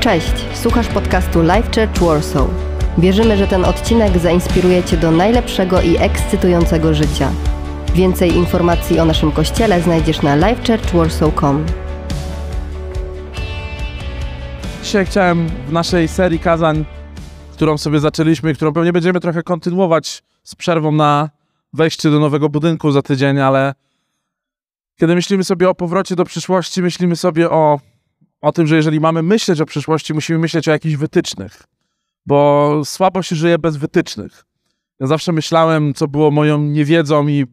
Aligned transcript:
Cześć, 0.00 0.32
słuchasz 0.54 0.88
podcastu 0.88 1.42
Life 1.42 1.62
Church 1.62 2.00
Warsaw. 2.00 2.48
Wierzymy, 2.98 3.36
że 3.36 3.46
ten 3.46 3.64
odcinek 3.64 4.18
zainspiruje 4.18 4.84
Cię 4.84 4.96
do 4.96 5.10
najlepszego 5.10 5.82
i 5.82 5.96
ekscytującego 5.96 6.94
życia. 6.94 7.30
Więcej 7.94 8.36
informacji 8.36 9.00
o 9.00 9.04
naszym 9.04 9.32
kościele 9.32 9.82
znajdziesz 9.82 10.22
na 10.22 10.36
lifechurchwarsaw.com. 10.36 11.66
Dzisiaj 14.82 15.06
chciałem 15.06 15.48
w 15.48 15.72
naszej 15.72 16.08
serii 16.08 16.38
kazań, 16.38 16.84
którą 17.52 17.78
sobie 17.78 18.00
zaczęliśmy, 18.00 18.54
którą 18.54 18.72
pewnie 18.72 18.92
będziemy 18.92 19.20
trochę 19.20 19.42
kontynuować 19.42 20.22
z 20.42 20.54
przerwą 20.54 20.92
na 20.92 21.30
wejście 21.72 22.10
do 22.10 22.20
nowego 22.20 22.48
budynku 22.48 22.92
za 22.92 23.02
tydzień, 23.02 23.40
ale 23.40 23.74
kiedy 24.96 25.14
myślimy 25.14 25.44
sobie 25.44 25.68
o 25.68 25.74
powrocie 25.74 26.16
do 26.16 26.24
przyszłości, 26.24 26.82
myślimy 26.82 27.16
sobie 27.16 27.50
o, 27.50 27.80
o 28.40 28.52
tym, 28.52 28.66
że 28.66 28.76
jeżeli 28.76 29.00
mamy 29.00 29.22
myśleć 29.22 29.60
o 29.60 29.66
przyszłości, 29.66 30.14
musimy 30.14 30.38
myśleć 30.38 30.68
o 30.68 30.70
jakichś 30.70 30.96
wytycznych, 30.96 31.62
bo 32.26 32.80
słabo 32.84 33.22
się 33.22 33.36
żyje 33.36 33.58
bez 33.58 33.76
wytycznych. 33.76 34.44
Ja 35.00 35.06
zawsze 35.06 35.32
myślałem, 35.32 35.94
co 35.94 36.08
było 36.08 36.30
moją 36.30 36.58
niewiedzą 36.58 37.28
i 37.28 37.46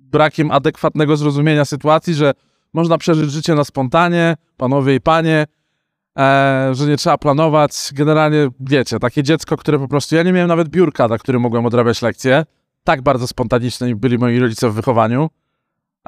brakiem 0.00 0.50
adekwatnego 0.50 1.16
zrozumienia 1.16 1.64
sytuacji, 1.64 2.14
że 2.14 2.34
można 2.72 2.98
przeżyć 2.98 3.30
życie 3.30 3.54
na 3.54 3.64
spontanie, 3.64 4.36
panowie 4.56 4.94
i 4.94 5.00
panie, 5.00 5.46
e, 6.18 6.70
że 6.72 6.86
nie 6.86 6.96
trzeba 6.96 7.18
planować. 7.18 7.90
Generalnie, 7.92 8.48
wiecie, 8.60 8.98
takie 8.98 9.22
dziecko, 9.22 9.56
które 9.56 9.78
po 9.78 9.88
prostu... 9.88 10.16
Ja 10.16 10.22
nie 10.22 10.32
miałem 10.32 10.48
nawet 10.48 10.68
biurka, 10.68 11.08
na 11.08 11.18
którym 11.18 11.42
mogłem 11.42 11.66
odrabiać 11.66 12.02
lekcje. 12.02 12.44
Tak 12.84 13.02
bardzo 13.02 13.26
spontaniczne 13.26 13.94
byli 13.94 14.18
moi 14.18 14.38
rodzice 14.38 14.70
w 14.70 14.74
wychowaniu. 14.74 15.30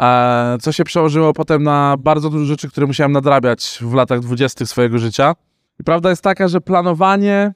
E, 0.00 0.58
co 0.60 0.72
się 0.72 0.84
przełożyło 0.84 1.32
potem 1.32 1.62
na 1.62 1.96
bardzo 1.96 2.30
dużo 2.30 2.44
rzeczy, 2.44 2.68
które 2.68 2.86
musiałem 2.86 3.12
nadrabiać 3.12 3.78
w 3.82 3.94
latach 3.94 4.20
dwudziestych 4.20 4.68
swojego 4.68 4.98
życia. 4.98 5.34
I 5.80 5.84
prawda 5.84 6.10
jest 6.10 6.22
taka, 6.22 6.48
że 6.48 6.60
planowanie 6.60 7.52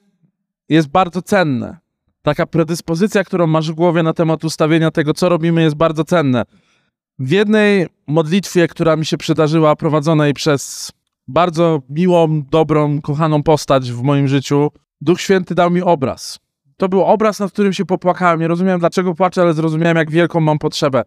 jest 0.69 0.87
bardzo 0.87 1.21
cenne. 1.21 1.77
Taka 2.21 2.45
predyspozycja, 2.45 3.23
którą 3.23 3.47
masz 3.47 3.71
w 3.71 3.75
głowie 3.75 4.03
na 4.03 4.13
temat 4.13 4.43
ustawienia 4.43 4.91
tego, 4.91 5.13
co 5.13 5.29
robimy, 5.29 5.61
jest 5.61 5.75
bardzo 5.75 6.03
cenne. 6.03 6.43
W 7.19 7.31
jednej 7.31 7.87
modlitwie, 8.07 8.67
która 8.67 8.95
mi 8.95 9.05
się 9.05 9.17
przydarzyła, 9.17 9.75
prowadzonej 9.75 10.33
przez 10.33 10.91
bardzo 11.27 11.81
miłą, 11.89 12.43
dobrą, 12.51 13.01
kochaną 13.01 13.43
postać 13.43 13.91
w 13.91 14.01
moim 14.01 14.27
życiu, 14.27 14.71
Duch 15.01 15.21
Święty 15.21 15.55
dał 15.55 15.71
mi 15.71 15.81
obraz. 15.81 16.39
To 16.77 16.89
był 16.89 17.03
obraz, 17.03 17.39
nad 17.39 17.51
którym 17.51 17.73
się 17.73 17.85
popłakałem. 17.85 18.39
Nie 18.39 18.47
rozumiałem, 18.47 18.79
dlaczego 18.79 19.15
płaczę, 19.15 19.41
ale 19.41 19.53
zrozumiałem, 19.53 19.97
jak 19.97 20.11
wielką 20.11 20.39
mam 20.39 20.59
potrzebę. 20.59 21.03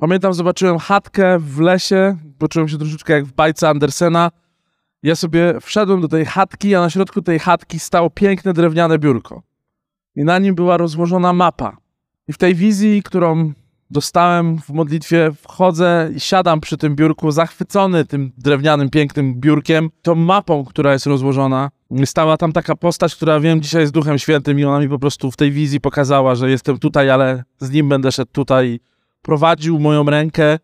Pamiętam, 0.00 0.34
zobaczyłem 0.34 0.78
chatkę 0.78 1.38
w 1.38 1.60
lesie, 1.60 2.16
poczułem 2.38 2.68
się 2.68 2.78
troszeczkę 2.78 3.12
jak 3.12 3.24
w 3.24 3.32
bajce 3.32 3.68
Andersena. 3.68 4.30
Ja 5.02 5.16
sobie 5.16 5.54
wszedłem 5.60 6.00
do 6.00 6.08
tej 6.08 6.24
chatki, 6.24 6.74
a 6.74 6.80
na 6.80 6.90
środku 6.90 7.22
tej 7.22 7.38
chatki 7.38 7.78
stało 7.78 8.10
piękne 8.10 8.52
drewniane 8.52 8.98
biurko. 8.98 9.42
I 10.16 10.24
na 10.24 10.38
nim 10.38 10.54
była 10.54 10.76
rozłożona 10.76 11.32
mapa. 11.32 11.76
I 12.28 12.32
w 12.32 12.38
tej 12.38 12.54
wizji, 12.54 13.02
którą 13.02 13.52
dostałem 13.90 14.58
w 14.58 14.68
modlitwie, 14.68 15.32
wchodzę 15.42 16.10
i 16.16 16.20
siadam 16.20 16.60
przy 16.60 16.76
tym 16.76 16.96
biurku, 16.96 17.30
zachwycony 17.30 18.04
tym 18.04 18.32
drewnianym, 18.38 18.90
pięknym 18.90 19.34
biurkiem, 19.40 19.90
tą 20.02 20.14
mapą, 20.14 20.64
która 20.64 20.92
jest 20.92 21.06
rozłożona. 21.06 21.70
Stała 22.04 22.36
tam 22.36 22.52
taka 22.52 22.76
postać, 22.76 23.16
która 23.16 23.40
wiem, 23.40 23.60
dzisiaj 23.60 23.80
jest 23.80 23.92
Duchem 23.92 24.18
Świętym 24.18 24.58
i 24.58 24.64
ona 24.64 24.80
mi 24.80 24.88
po 24.88 24.98
prostu 24.98 25.30
w 25.30 25.36
tej 25.36 25.52
wizji 25.52 25.80
pokazała, 25.80 26.34
że 26.34 26.50
jestem 26.50 26.78
tutaj, 26.78 27.10
ale 27.10 27.44
z 27.60 27.70
nim 27.70 27.88
będę 27.88 28.12
szedł 28.12 28.32
tutaj. 28.32 28.80
Prowadził 29.22 29.78
moją 29.78 30.04
rękę. 30.04 30.58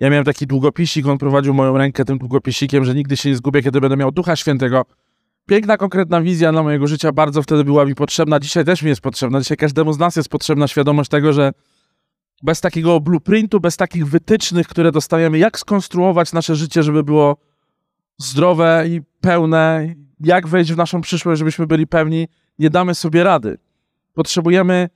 Ja 0.00 0.10
miałem 0.10 0.24
taki 0.24 0.46
długopisik, 0.46 1.06
on 1.06 1.18
prowadził 1.18 1.54
moją 1.54 1.78
rękę 1.78 2.04
tym 2.04 2.18
długopisikiem, 2.18 2.84
że 2.84 2.94
nigdy 2.94 3.16
się 3.16 3.28
nie 3.28 3.36
zgubię, 3.36 3.62
kiedy 3.62 3.80
będę 3.80 3.96
miał 3.96 4.12
Ducha 4.12 4.36
Świętego. 4.36 4.84
Piękna, 5.46 5.76
konkretna 5.76 6.20
wizja 6.20 6.52
dla 6.52 6.62
mojego 6.62 6.86
życia, 6.86 7.12
bardzo 7.12 7.42
wtedy 7.42 7.64
była 7.64 7.84
mi 7.84 7.94
potrzebna. 7.94 8.40
Dzisiaj 8.40 8.64
też 8.64 8.82
mi 8.82 8.88
jest 8.88 9.00
potrzebna. 9.00 9.40
Dzisiaj 9.40 9.56
każdemu 9.56 9.92
z 9.92 9.98
nas 9.98 10.16
jest 10.16 10.28
potrzebna 10.28 10.68
świadomość 10.68 11.10
tego, 11.10 11.32
że 11.32 11.52
bez 12.42 12.60
takiego 12.60 13.00
blueprintu, 13.00 13.60
bez 13.60 13.76
takich 13.76 14.06
wytycznych, 14.06 14.68
które 14.68 14.92
dostajemy, 14.92 15.38
jak 15.38 15.58
skonstruować 15.58 16.32
nasze 16.32 16.56
życie, 16.56 16.82
żeby 16.82 17.04
było 17.04 17.36
zdrowe 18.18 18.84
i 18.88 19.00
pełne, 19.20 19.94
jak 20.20 20.48
wejść 20.48 20.72
w 20.72 20.76
naszą 20.76 21.00
przyszłość, 21.00 21.38
żebyśmy 21.38 21.66
byli 21.66 21.86
pewni, 21.86 22.28
nie 22.58 22.70
damy 22.70 22.94
sobie 22.94 23.24
rady. 23.24 23.58
Potrzebujemy 24.14 24.88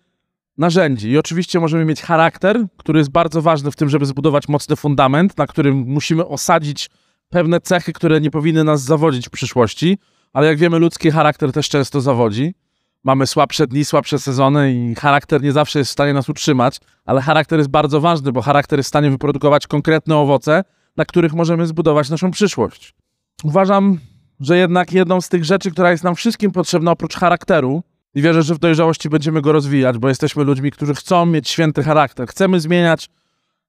narzędzi. 0.58 1.10
I 1.10 1.18
oczywiście 1.18 1.60
możemy 1.60 1.84
mieć 1.84 2.02
charakter, 2.02 2.66
który 2.76 2.98
jest 2.98 3.10
bardzo 3.10 3.42
ważny 3.42 3.70
w 3.70 3.76
tym, 3.76 3.88
żeby 3.88 4.06
zbudować 4.06 4.48
mocny 4.48 4.76
fundament, 4.76 5.38
na 5.38 5.46
którym 5.46 5.76
musimy 5.76 6.26
osadzić 6.26 6.90
pewne 7.30 7.60
cechy, 7.60 7.92
które 7.92 8.20
nie 8.20 8.30
powinny 8.30 8.64
nas 8.64 8.82
zawodzić 8.82 9.28
w 9.28 9.30
przyszłości, 9.30 9.98
ale 10.32 10.46
jak 10.46 10.58
wiemy, 10.58 10.78
ludzki 10.78 11.10
charakter 11.10 11.52
też 11.52 11.68
często 11.68 12.00
zawodzi. 12.00 12.54
Mamy 13.04 13.26
słabsze 13.26 13.66
dni, 13.66 13.84
słabsze 13.84 14.18
sezony 14.18 14.74
i 14.74 14.94
charakter 14.94 15.42
nie 15.42 15.52
zawsze 15.52 15.78
jest 15.78 15.90
w 15.90 15.92
stanie 15.92 16.12
nas 16.12 16.28
utrzymać, 16.28 16.80
ale 17.04 17.20
charakter 17.20 17.58
jest 17.58 17.70
bardzo 17.70 18.00
ważny, 18.00 18.32
bo 18.32 18.42
charakter 18.42 18.78
jest 18.78 18.86
w 18.86 18.88
stanie 18.88 19.10
wyprodukować 19.10 19.66
konkretne 19.66 20.16
owoce, 20.16 20.64
na 20.96 21.04
których 21.04 21.34
możemy 21.34 21.66
zbudować 21.66 22.10
naszą 22.10 22.30
przyszłość. 22.30 22.94
Uważam, 23.44 23.98
że 24.40 24.58
jednak 24.58 24.92
jedną 24.92 25.20
z 25.20 25.28
tych 25.28 25.44
rzeczy, 25.44 25.70
która 25.70 25.90
jest 25.90 26.04
nam 26.04 26.14
wszystkim 26.14 26.50
potrzebna 26.50 26.90
oprócz 26.90 27.16
charakteru, 27.16 27.82
i 28.16 28.22
wierzę, 28.22 28.42
że 28.42 28.54
w 28.54 28.58
dojrzałości 28.58 29.08
będziemy 29.08 29.40
go 29.42 29.52
rozwijać, 29.52 29.98
bo 29.98 30.08
jesteśmy 30.08 30.44
ludźmi, 30.44 30.70
którzy 30.70 30.94
chcą 30.94 31.26
mieć 31.26 31.48
święty 31.48 31.82
charakter. 31.82 32.28
Chcemy 32.28 32.60
zmieniać 32.60 33.08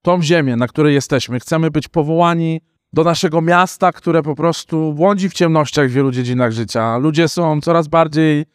tą 0.01 0.21
ziemię, 0.21 0.55
na 0.55 0.67
której 0.67 0.93
jesteśmy. 0.93 1.39
Chcemy 1.39 1.71
być 1.71 1.87
powołani 1.87 2.61
do 2.93 3.03
naszego 3.03 3.41
miasta, 3.41 3.91
które 3.91 4.23
po 4.23 4.35
prostu 4.35 4.93
błądzi 4.93 5.29
w 5.29 5.33
ciemnościach 5.33 5.89
w 5.89 5.91
wielu 5.91 6.11
dziedzinach 6.11 6.51
życia. 6.51 6.97
Ludzie 6.97 7.27
są 7.27 7.61
coraz 7.61 7.87
bardziej 7.87 8.45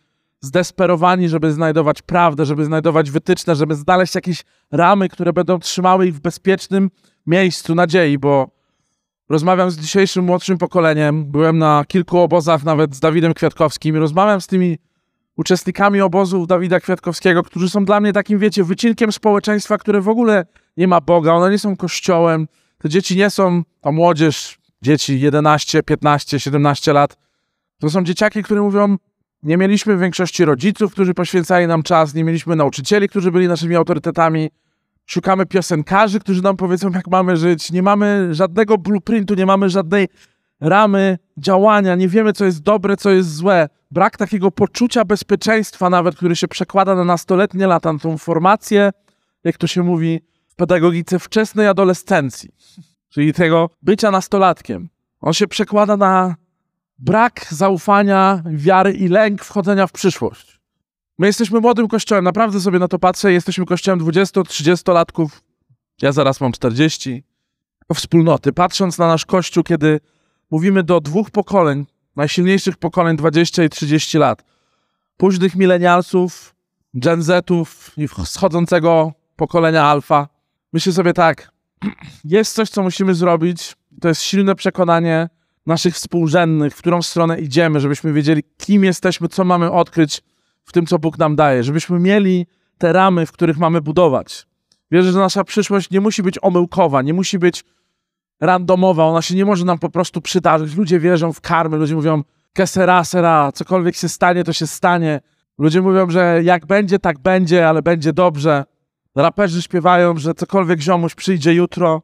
zdesperowani, 0.40 1.28
żeby 1.28 1.52
znajdować 1.52 2.02
prawdę, 2.02 2.46
żeby 2.46 2.64
znajdować 2.64 3.10
wytyczne, 3.10 3.56
żeby 3.56 3.74
znaleźć 3.74 4.14
jakieś 4.14 4.44
ramy, 4.70 5.08
które 5.08 5.32
będą 5.32 5.58
trzymały 5.58 6.06
ich 6.06 6.14
w 6.14 6.20
bezpiecznym 6.20 6.90
miejscu 7.26 7.74
nadziei, 7.74 8.18
bo 8.18 8.50
rozmawiam 9.28 9.70
z 9.70 9.78
dzisiejszym 9.78 10.24
młodszym 10.24 10.58
pokoleniem, 10.58 11.24
byłem 11.24 11.58
na 11.58 11.84
kilku 11.88 12.18
obozach 12.18 12.64
nawet 12.64 12.94
z 12.94 13.00
Dawidem 13.00 13.34
Kwiatkowskim 13.34 13.96
i 13.96 13.98
rozmawiam 13.98 14.40
z 14.40 14.46
tymi 14.46 14.78
uczestnikami 15.36 16.00
obozów 16.00 16.46
Dawida 16.46 16.80
Kwiatkowskiego, 16.80 17.42
którzy 17.42 17.70
są 17.70 17.84
dla 17.84 18.00
mnie 18.00 18.12
takim, 18.12 18.38
wiecie, 18.38 18.64
wycinkiem 18.64 19.12
społeczeństwa, 19.12 19.78
które 19.78 20.00
w 20.00 20.08
ogóle 20.08 20.46
nie 20.76 20.88
ma 20.88 21.00
Boga, 21.00 21.32
one 21.32 21.50
nie 21.50 21.58
są 21.58 21.76
kościołem, 21.76 22.48
te 22.78 22.88
dzieci 22.88 23.16
nie 23.16 23.30
są, 23.30 23.62
ta 23.80 23.92
młodzież, 23.92 24.58
dzieci 24.82 25.20
11, 25.20 25.82
15, 25.82 26.40
17 26.40 26.92
lat, 26.92 27.16
to 27.78 27.90
są 27.90 28.04
dzieciaki, 28.04 28.42
które 28.42 28.60
mówią, 28.60 28.96
nie 29.42 29.56
mieliśmy 29.56 29.96
większości 29.96 30.44
rodziców, 30.44 30.92
którzy 30.92 31.14
poświęcali 31.14 31.66
nam 31.66 31.82
czas, 31.82 32.14
nie 32.14 32.24
mieliśmy 32.24 32.56
nauczycieli, 32.56 33.08
którzy 33.08 33.32
byli 33.32 33.48
naszymi 33.48 33.76
autorytetami. 33.76 34.50
Szukamy 35.06 35.46
piosenkarzy, 35.46 36.20
którzy 36.20 36.42
nam 36.42 36.56
powiedzą, 36.56 36.90
jak 36.90 37.08
mamy 37.08 37.36
żyć. 37.36 37.72
Nie 37.72 37.82
mamy 37.82 38.28
żadnego 38.34 38.78
blueprintu, 38.78 39.34
nie 39.34 39.46
mamy 39.46 39.68
żadnej 39.68 40.08
ramy 40.62 41.18
działania, 41.36 41.94
nie 41.94 42.08
wiemy, 42.08 42.32
co 42.32 42.44
jest 42.44 42.62
dobre, 42.62 42.96
co 42.96 43.10
jest 43.10 43.34
złe. 43.34 43.68
Brak 43.90 44.16
takiego 44.16 44.50
poczucia 44.50 45.04
bezpieczeństwa, 45.04 45.90
nawet, 45.90 46.16
który 46.16 46.36
się 46.36 46.48
przekłada 46.48 46.94
na 46.94 47.04
nastoletnie 47.04 47.66
lata, 47.66 47.92
na 47.92 47.98
tą 47.98 48.18
formację, 48.18 48.90
jak 49.44 49.56
to 49.56 49.66
się 49.66 49.82
mówi 49.82 50.20
w 50.48 50.54
pedagogice 50.54 51.18
wczesnej 51.18 51.66
adolescencji, 51.66 52.50
czyli 53.08 53.32
tego 53.32 53.70
bycia 53.82 54.10
nastolatkiem. 54.10 54.88
On 55.20 55.32
się 55.32 55.48
przekłada 55.48 55.96
na 55.96 56.36
brak 56.98 57.46
zaufania, 57.50 58.42
wiary 58.46 58.92
i 58.92 59.08
lęk 59.08 59.44
wchodzenia 59.44 59.86
w 59.86 59.92
przyszłość. 59.92 60.60
My 61.18 61.26
jesteśmy 61.26 61.60
młodym 61.60 61.88
kościołem, 61.88 62.24
naprawdę 62.24 62.60
sobie 62.60 62.78
na 62.78 62.88
to 62.88 62.98
patrzę. 62.98 63.32
Jesteśmy 63.32 63.66
kościołem 63.66 64.00
20-30-latków. 64.00 65.28
Ja 66.02 66.12
zaraz 66.12 66.40
mam 66.40 66.52
40. 66.52 67.24
Wspólnoty. 67.94 68.52
Patrząc 68.52 68.98
na 68.98 69.06
nasz 69.06 69.26
kościół, 69.26 69.62
kiedy 69.64 70.00
mówimy 70.52 70.82
do 70.82 71.00
dwóch 71.00 71.30
pokoleń, 71.30 71.86
najsilniejszych 72.16 72.76
pokoleń 72.76 73.16
20 73.16 73.64
i 73.64 73.68
30 73.68 74.18
lat, 74.18 74.44
późnych 75.16 75.56
milenialsów, 75.56 76.54
Gen 76.94 77.22
Zetów 77.22 77.90
i 77.96 78.08
schodzącego 78.24 79.12
pokolenia 79.36 79.84
alfa, 79.84 80.28
myślę 80.72 80.92
sobie 80.92 81.12
tak, 81.12 81.52
jest 82.24 82.54
coś, 82.54 82.70
co 82.70 82.82
musimy 82.82 83.14
zrobić. 83.14 83.76
To 84.00 84.08
jest 84.08 84.22
silne 84.22 84.54
przekonanie, 84.54 85.28
naszych 85.66 85.94
współrzędnych, 85.94 86.74
w 86.74 86.78
którą 86.78 87.02
stronę 87.02 87.40
idziemy, 87.40 87.80
żebyśmy 87.80 88.12
wiedzieli, 88.12 88.42
kim 88.58 88.84
jesteśmy, 88.84 89.28
co 89.28 89.44
mamy 89.44 89.70
odkryć 89.70 90.22
w 90.64 90.72
tym, 90.72 90.86
co 90.86 90.98
Bóg 90.98 91.18
nam 91.18 91.36
daje, 91.36 91.64
żebyśmy 91.64 91.98
mieli 91.98 92.46
te 92.78 92.92
ramy, 92.92 93.26
w 93.26 93.32
których 93.32 93.58
mamy 93.58 93.80
budować. 93.80 94.46
Wierzę, 94.90 95.12
że 95.12 95.18
nasza 95.18 95.44
przyszłość 95.44 95.90
nie 95.90 96.00
musi 96.00 96.22
być 96.22 96.38
omyłkowa, 96.42 97.02
nie 97.02 97.14
musi 97.14 97.38
być 97.38 97.64
randomowa, 98.42 99.04
ona 99.04 99.22
się 99.22 99.34
nie 99.34 99.44
może 99.44 99.64
nam 99.64 99.78
po 99.78 99.90
prostu 99.90 100.20
przydarzyć. 100.20 100.76
Ludzie 100.76 101.00
wierzą 101.00 101.32
w 101.32 101.40
karmy, 101.40 101.76
ludzie 101.76 101.94
mówią 101.94 102.22
que 102.52 102.66
sera, 102.66 103.04
sera, 103.04 103.52
cokolwiek 103.52 103.96
się 103.96 104.08
stanie, 104.08 104.44
to 104.44 104.52
się 104.52 104.66
stanie. 104.66 105.20
Ludzie 105.58 105.82
mówią, 105.82 106.10
że 106.10 106.40
jak 106.42 106.66
będzie, 106.66 106.98
tak 106.98 107.18
będzie, 107.18 107.68
ale 107.68 107.82
będzie 107.82 108.12
dobrze. 108.12 108.64
Raperzy 109.16 109.62
śpiewają, 109.62 110.16
że 110.18 110.34
cokolwiek 110.34 110.80
ziomuś 110.80 111.14
przyjdzie 111.14 111.54
jutro, 111.54 112.02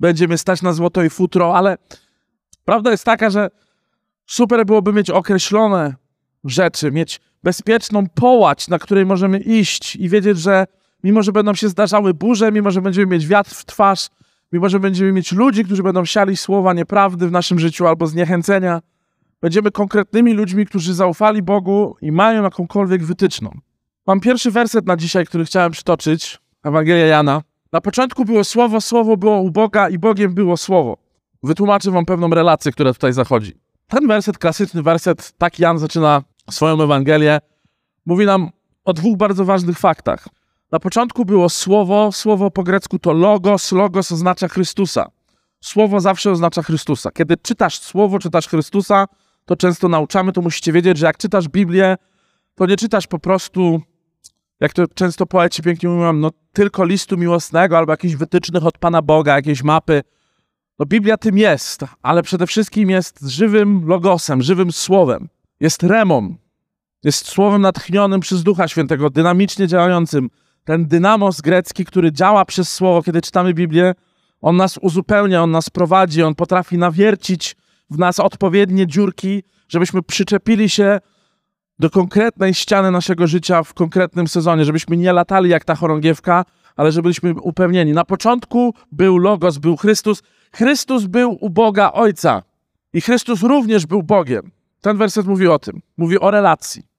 będziemy 0.00 0.38
stać 0.38 0.62
na 0.62 0.72
złoto 0.72 1.02
i 1.02 1.10
futro, 1.10 1.56
ale 1.56 1.76
Prawda 2.64 2.90
jest 2.90 3.04
taka, 3.04 3.30
że 3.30 3.50
Super 4.26 4.66
byłoby 4.66 4.92
mieć 4.92 5.10
określone 5.10 5.94
rzeczy, 6.44 6.92
mieć 6.92 7.20
bezpieczną 7.42 8.06
połać, 8.08 8.68
na 8.68 8.78
której 8.78 9.06
możemy 9.06 9.38
iść 9.38 9.96
i 9.96 10.08
wiedzieć, 10.08 10.38
że 10.38 10.66
mimo, 11.04 11.22
że 11.22 11.32
będą 11.32 11.54
się 11.54 11.68
zdarzały 11.68 12.14
burze, 12.14 12.52
mimo, 12.52 12.70
że 12.70 12.82
będziemy 12.82 13.06
mieć 13.06 13.26
wiatr 13.26 13.50
w 13.50 13.64
twarz, 13.64 14.08
mimo, 14.52 14.68
że 14.68 14.80
będziemy 14.80 15.12
mieć 15.12 15.32
ludzi, 15.32 15.64
którzy 15.64 15.82
będą 15.82 16.04
siali 16.04 16.36
słowa 16.36 16.72
nieprawdy 16.72 17.28
w 17.28 17.32
naszym 17.32 17.58
życiu 17.58 17.86
albo 17.86 18.06
zniechęcenia, 18.06 18.80
będziemy 19.40 19.70
konkretnymi 19.70 20.32
ludźmi, 20.32 20.66
którzy 20.66 20.94
zaufali 20.94 21.42
Bogu 21.42 21.96
i 22.02 22.12
mają 22.12 22.42
jakąkolwiek 22.42 23.04
wytyczną. 23.04 23.50
Mam 24.06 24.20
pierwszy 24.20 24.50
werset 24.50 24.86
na 24.86 24.96
dzisiaj, 24.96 25.26
który 25.26 25.44
chciałem 25.44 25.72
przytoczyć. 25.72 26.38
Ewangelia 26.64 27.06
Jana. 27.06 27.42
Na 27.72 27.80
początku 27.80 28.24
było 28.24 28.44
słowo, 28.44 28.80
słowo 28.80 29.16
było 29.16 29.40
u 29.40 29.50
Boga 29.50 29.88
i 29.88 29.98
Bogiem 29.98 30.34
było 30.34 30.56
słowo. 30.56 30.96
Wytłumaczę 31.42 31.90
wam 31.90 32.04
pewną 32.04 32.30
relację, 32.30 32.72
która 32.72 32.92
tutaj 32.92 33.12
zachodzi. 33.12 33.52
Ten 33.88 34.06
werset, 34.06 34.38
klasyczny 34.38 34.82
werset, 34.82 35.32
tak 35.38 35.58
Jan 35.58 35.78
zaczyna 35.78 36.22
swoją 36.50 36.82
Ewangelię, 36.82 37.40
mówi 38.06 38.26
nam 38.26 38.50
o 38.84 38.92
dwóch 38.92 39.16
bardzo 39.16 39.44
ważnych 39.44 39.78
faktach. 39.78 40.28
Na 40.72 40.80
początku 40.80 41.24
było 41.24 41.48
słowo, 41.48 42.12
słowo 42.12 42.50
po 42.50 42.62
grecku 42.62 42.98
to 42.98 43.12
logos, 43.12 43.72
logos 43.72 44.12
oznacza 44.12 44.48
Chrystusa. 44.48 45.10
Słowo 45.60 46.00
zawsze 46.00 46.30
oznacza 46.30 46.62
Chrystusa. 46.62 47.10
Kiedy 47.10 47.36
czytasz 47.36 47.80
słowo, 47.80 48.18
czytasz 48.18 48.48
Chrystusa, 48.48 49.06
to 49.44 49.56
często 49.56 49.88
nauczamy, 49.88 50.32
to 50.32 50.42
musicie 50.42 50.72
wiedzieć, 50.72 50.98
że 50.98 51.06
jak 51.06 51.18
czytasz 51.18 51.48
Biblię, 51.48 51.96
to 52.54 52.66
nie 52.66 52.76
czytasz 52.76 53.06
po 53.06 53.18
prostu, 53.18 53.80
jak 54.60 54.72
to 54.72 54.84
często 54.94 55.26
poeci 55.26 55.62
pięknie 55.62 55.88
mówią, 55.88 56.12
no 56.12 56.30
tylko 56.52 56.84
listu 56.84 57.16
miłosnego 57.16 57.78
albo 57.78 57.92
jakichś 57.92 58.14
wytycznych 58.14 58.66
od 58.66 58.78
Pana 58.78 59.02
Boga, 59.02 59.36
jakiejś 59.36 59.62
mapy. 59.62 60.02
No 60.78 60.86
Biblia 60.86 61.16
tym 61.16 61.38
jest, 61.38 61.84
ale 62.02 62.22
przede 62.22 62.46
wszystkim 62.46 62.90
jest 62.90 63.20
żywym 63.20 63.86
logosem, 63.86 64.42
żywym 64.42 64.72
słowem. 64.72 65.28
Jest 65.60 65.82
remą, 65.82 66.34
jest 67.04 67.28
słowem 67.28 67.62
natchnionym 67.62 68.20
przez 68.20 68.42
Ducha 68.42 68.68
Świętego, 68.68 69.10
dynamicznie 69.10 69.68
działającym. 69.68 70.30
Ten 70.64 70.86
dynamos 70.86 71.40
grecki, 71.40 71.84
który 71.84 72.12
działa 72.12 72.44
przez 72.44 72.72
słowo, 72.72 73.02
kiedy 73.02 73.22
czytamy 73.22 73.54
Biblię, 73.54 73.94
on 74.40 74.56
nas 74.56 74.78
uzupełnia, 74.78 75.42
on 75.42 75.50
nas 75.50 75.70
prowadzi, 75.70 76.22
on 76.22 76.34
potrafi 76.34 76.78
nawiercić 76.78 77.56
w 77.90 77.98
nas 77.98 78.20
odpowiednie 78.20 78.86
dziurki, 78.86 79.42
żebyśmy 79.68 80.02
przyczepili 80.02 80.68
się 80.68 81.00
do 81.78 81.90
konkretnej 81.90 82.54
ściany 82.54 82.90
naszego 82.90 83.26
życia 83.26 83.62
w 83.62 83.74
konkretnym 83.74 84.28
sezonie, 84.28 84.64
żebyśmy 84.64 84.96
nie 84.96 85.12
latali 85.12 85.50
jak 85.50 85.64
ta 85.64 85.74
chorągiewka, 85.74 86.44
ale 86.76 86.92
żebyśmy 86.92 87.34
upewnieni. 87.34 87.92
Na 87.92 88.04
początku 88.04 88.74
był 88.92 89.18
Logos, 89.18 89.58
był 89.58 89.76
Chrystus. 89.76 90.22
Chrystus 90.52 91.04
był 91.04 91.38
u 91.40 91.50
Boga 91.50 91.92
Ojca 91.92 92.42
i 92.92 93.00
Chrystus 93.00 93.42
również 93.42 93.86
był 93.86 94.02
Bogiem. 94.02 94.50
Ten 94.80 94.96
werset 94.96 95.26
mówi 95.26 95.48
o 95.48 95.58
tym, 95.58 95.82
mówi 95.96 96.20
o 96.20 96.30
relacji. 96.30 96.89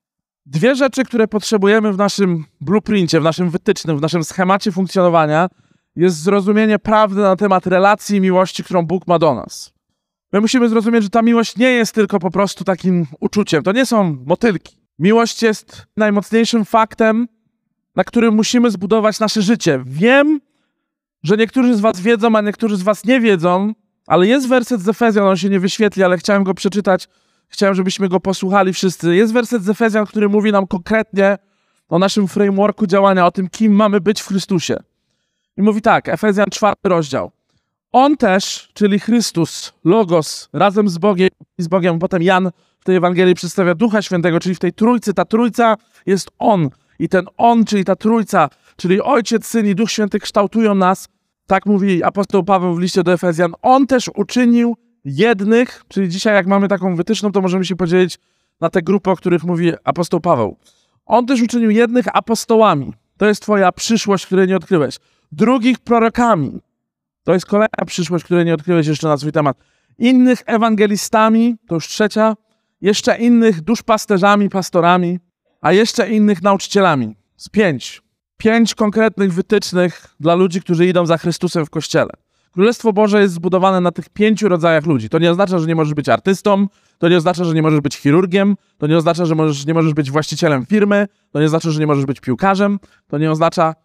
Dwie 0.51 0.75
rzeczy, 0.75 1.03
które 1.03 1.27
potrzebujemy 1.27 1.93
w 1.93 1.97
naszym 1.97 2.45
blueprincie, 2.61 3.19
w 3.19 3.23
naszym 3.23 3.49
wytycznym, 3.49 3.97
w 3.97 4.01
naszym 4.01 4.23
schemacie 4.23 4.71
funkcjonowania, 4.71 5.49
jest 5.95 6.17
zrozumienie 6.17 6.79
prawdy 6.79 7.21
na 7.21 7.35
temat 7.35 7.67
relacji 7.67 8.17
i 8.17 8.21
miłości, 8.21 8.63
którą 8.63 8.85
Bóg 8.85 9.07
ma 9.07 9.19
do 9.19 9.35
nas. 9.35 9.73
My 10.33 10.41
musimy 10.41 10.69
zrozumieć, 10.69 11.03
że 11.03 11.09
ta 11.09 11.21
miłość 11.21 11.57
nie 11.57 11.71
jest 11.71 11.95
tylko 11.95 12.19
po 12.19 12.31
prostu 12.31 12.63
takim 12.63 13.07
uczuciem. 13.19 13.63
To 13.63 13.71
nie 13.71 13.85
są 13.85 14.17
motylki. 14.25 14.77
Miłość 14.99 15.43
jest 15.43 15.85
najmocniejszym 15.97 16.65
faktem, 16.65 17.27
na 17.95 18.03
którym 18.03 18.35
musimy 18.35 18.71
zbudować 18.71 19.19
nasze 19.19 19.41
życie. 19.41 19.83
Wiem, 19.85 20.41
że 21.23 21.37
niektórzy 21.37 21.75
z 21.75 21.79
Was 21.79 22.01
wiedzą, 22.01 22.35
a 22.35 22.41
niektórzy 22.41 22.77
z 22.77 22.81
Was 22.81 23.05
nie 23.05 23.19
wiedzą, 23.19 23.73
ale 24.07 24.27
jest 24.27 24.47
werset 24.47 24.81
z 24.81 24.89
Efezjan, 24.89 25.27
on 25.27 25.37
się 25.37 25.49
nie 25.49 25.59
wyświetli, 25.59 26.03
ale 26.03 26.17
chciałem 26.17 26.43
go 26.43 26.53
przeczytać. 26.53 27.07
Chciałem, 27.51 27.75
żebyśmy 27.75 28.09
go 28.09 28.19
posłuchali 28.19 28.73
wszyscy. 28.73 29.15
Jest 29.15 29.33
werset 29.33 29.63
z 29.63 29.69
Efezjan, 29.69 30.05
który 30.05 30.29
mówi 30.29 30.51
nam 30.51 30.67
konkretnie 30.67 31.37
o 31.89 31.99
naszym 31.99 32.27
frameworku 32.27 32.87
działania, 32.87 33.25
o 33.25 33.31
tym, 33.31 33.49
kim 33.49 33.73
mamy 33.73 34.01
być 34.01 34.21
w 34.21 34.27
Chrystusie. 34.27 34.77
I 35.57 35.61
mówi 35.61 35.81
tak, 35.81 36.09
Efezjan 36.09 36.49
czwarty 36.49 36.89
rozdział. 36.89 37.31
On 37.91 38.17
też, 38.17 38.69
czyli 38.73 38.99
Chrystus, 38.99 39.73
Logos, 39.83 40.49
razem 40.53 40.89
z 40.89 40.97
Bogiem 40.97 41.29
i 41.57 41.63
z 41.63 41.67
Bogiem, 41.67 41.99
potem 41.99 42.23
Jan 42.23 42.51
w 42.79 42.83
tej 42.83 42.95
Ewangelii 42.95 43.35
przedstawia 43.35 43.75
Ducha 43.75 44.01
Świętego, 44.01 44.39
czyli 44.39 44.55
w 44.55 44.59
tej 44.59 44.73
Trójcy. 44.73 45.13
Ta 45.13 45.25
Trójca 45.25 45.75
jest 46.05 46.31
On. 46.39 46.69
I 46.99 47.09
ten 47.09 47.25
On, 47.37 47.65
czyli 47.65 47.85
ta 47.85 47.95
Trójca, 47.95 48.49
czyli 48.75 49.01
Ojciec, 49.01 49.45
Syn 49.45 49.67
i 49.67 49.75
Duch 49.75 49.91
Święty 49.91 50.19
kształtują 50.19 50.75
nas. 50.75 51.07
Tak 51.47 51.65
mówi 51.65 52.03
apostoł 52.03 52.43
Paweł 52.43 52.75
w 52.75 52.79
liście 52.79 53.03
do 53.03 53.13
Efezjan. 53.13 53.53
On 53.61 53.87
też 53.87 54.09
uczynił 54.15 54.77
jednych, 55.05 55.83
czyli 55.87 56.09
dzisiaj 56.09 56.33
jak 56.33 56.47
mamy 56.47 56.67
taką 56.67 56.95
wytyczną, 56.95 57.31
to 57.31 57.41
możemy 57.41 57.65
się 57.65 57.75
podzielić 57.75 58.19
na 58.61 58.69
te 58.69 58.81
grupy, 58.81 59.09
o 59.09 59.15
których 59.15 59.43
mówi 59.43 59.71
apostoł 59.83 60.19
Paweł. 60.19 60.57
On 61.05 61.25
też 61.25 61.41
uczynił 61.41 61.69
jednych 61.71 62.05
apostołami. 62.13 62.93
To 63.17 63.25
jest 63.25 63.41
twoja 63.41 63.71
przyszłość, 63.71 64.25
której 64.25 64.47
nie 64.47 64.55
odkryłeś. 64.55 64.97
Drugich 65.31 65.79
prorokami. 65.79 66.59
To 67.23 67.33
jest 67.33 67.45
kolejna 67.45 67.85
przyszłość, 67.85 68.25
której 68.25 68.45
nie 68.45 68.53
odkryłeś 68.53 68.87
jeszcze 68.87 69.07
na 69.07 69.17
swój 69.17 69.31
temat. 69.31 69.57
Innych 69.97 70.43
ewangelistami, 70.45 71.55
to 71.67 71.75
już 71.75 71.87
trzecia. 71.87 72.35
Jeszcze 72.81 73.17
innych 73.17 73.61
duszpasterzami, 73.61 74.49
pastorami, 74.49 75.19
a 75.61 75.71
jeszcze 75.71 76.09
innych 76.09 76.41
nauczycielami. 76.41 77.15
Z 77.37 77.49
pięć. 77.49 78.01
Pięć 78.37 78.75
konkretnych 78.75 79.33
wytycznych 79.33 80.15
dla 80.19 80.35
ludzi, 80.35 80.61
którzy 80.61 80.87
idą 80.87 81.05
za 81.05 81.17
Chrystusem 81.17 81.65
w 81.65 81.69
Kościele. 81.69 82.11
Królestwo 82.51 82.93
Boże 82.93 83.21
jest 83.21 83.33
zbudowane 83.33 83.81
na 83.81 83.91
tych 83.91 84.09
pięciu 84.09 84.49
rodzajach 84.49 84.85
ludzi. 84.85 85.09
To 85.09 85.19
nie 85.19 85.31
oznacza, 85.31 85.59
że 85.59 85.67
nie 85.67 85.75
możesz 85.75 85.93
być 85.93 86.09
artystą, 86.09 86.67
to 86.97 87.09
nie 87.09 87.17
oznacza, 87.17 87.43
że 87.43 87.53
nie 87.53 87.61
możesz 87.61 87.81
być 87.81 87.97
chirurgiem, 87.97 88.55
to 88.77 88.87
nie 88.87 88.97
oznacza, 88.97 89.25
że 89.25 89.35
możesz, 89.35 89.65
nie 89.65 89.73
możesz 89.73 89.93
być 89.93 90.11
właścicielem 90.11 90.65
firmy, 90.65 91.07
to 91.31 91.39
nie 91.39 91.45
oznacza, 91.45 91.71
że 91.71 91.79
nie 91.79 91.87
możesz 91.87 92.05
być 92.05 92.19
piłkarzem, 92.19 92.79
to 93.07 93.17
nie 93.17 93.31
oznacza, 93.31 93.75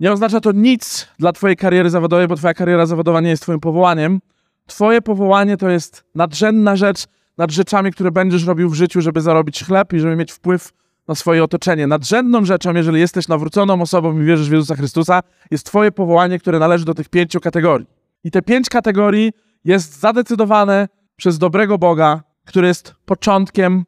nie 0.00 0.12
oznacza 0.12 0.40
to 0.40 0.52
nic 0.52 1.08
dla 1.18 1.32
twojej 1.32 1.56
kariery 1.56 1.90
zawodowej, 1.90 2.28
bo 2.28 2.36
twoja 2.36 2.54
kariera 2.54 2.86
zawodowa 2.86 3.20
nie 3.20 3.30
jest 3.30 3.42
twoim 3.42 3.60
powołaniem. 3.60 4.20
Twoje 4.66 5.02
powołanie 5.02 5.56
to 5.56 5.68
jest 5.68 6.04
nadrzędna 6.14 6.76
rzecz 6.76 7.04
nad 7.38 7.50
rzeczami, 7.50 7.92
które 7.92 8.10
będziesz 8.10 8.46
robił 8.46 8.70
w 8.70 8.74
życiu, 8.74 9.00
żeby 9.00 9.20
zarobić 9.20 9.64
chleb 9.64 9.92
i 9.92 10.00
żeby 10.00 10.16
mieć 10.16 10.32
wpływ 10.32 10.72
na 11.08 11.14
swoje 11.14 11.44
otoczenie. 11.44 11.86
Nadrzędną 11.86 12.44
rzeczą, 12.44 12.74
jeżeli 12.74 13.00
jesteś 13.00 13.28
nawróconą 13.28 13.82
osobą 13.82 14.20
i 14.20 14.24
wierzysz 14.24 14.48
w 14.48 14.52
Jezusa 14.52 14.76
Chrystusa, 14.76 15.20
jest 15.50 15.66
twoje 15.66 15.92
powołanie, 15.92 16.38
które 16.38 16.58
należy 16.58 16.84
do 16.84 16.94
tych 16.94 17.08
pięciu 17.08 17.40
kategorii. 17.40 17.97
I 18.24 18.30
te 18.30 18.42
pięć 18.42 18.68
kategorii 18.68 19.32
jest 19.64 20.00
zadecydowane 20.00 20.88
przez 21.16 21.38
dobrego 21.38 21.78
Boga, 21.78 22.22
który 22.44 22.68
jest 22.68 22.94
początkiem 23.04 23.84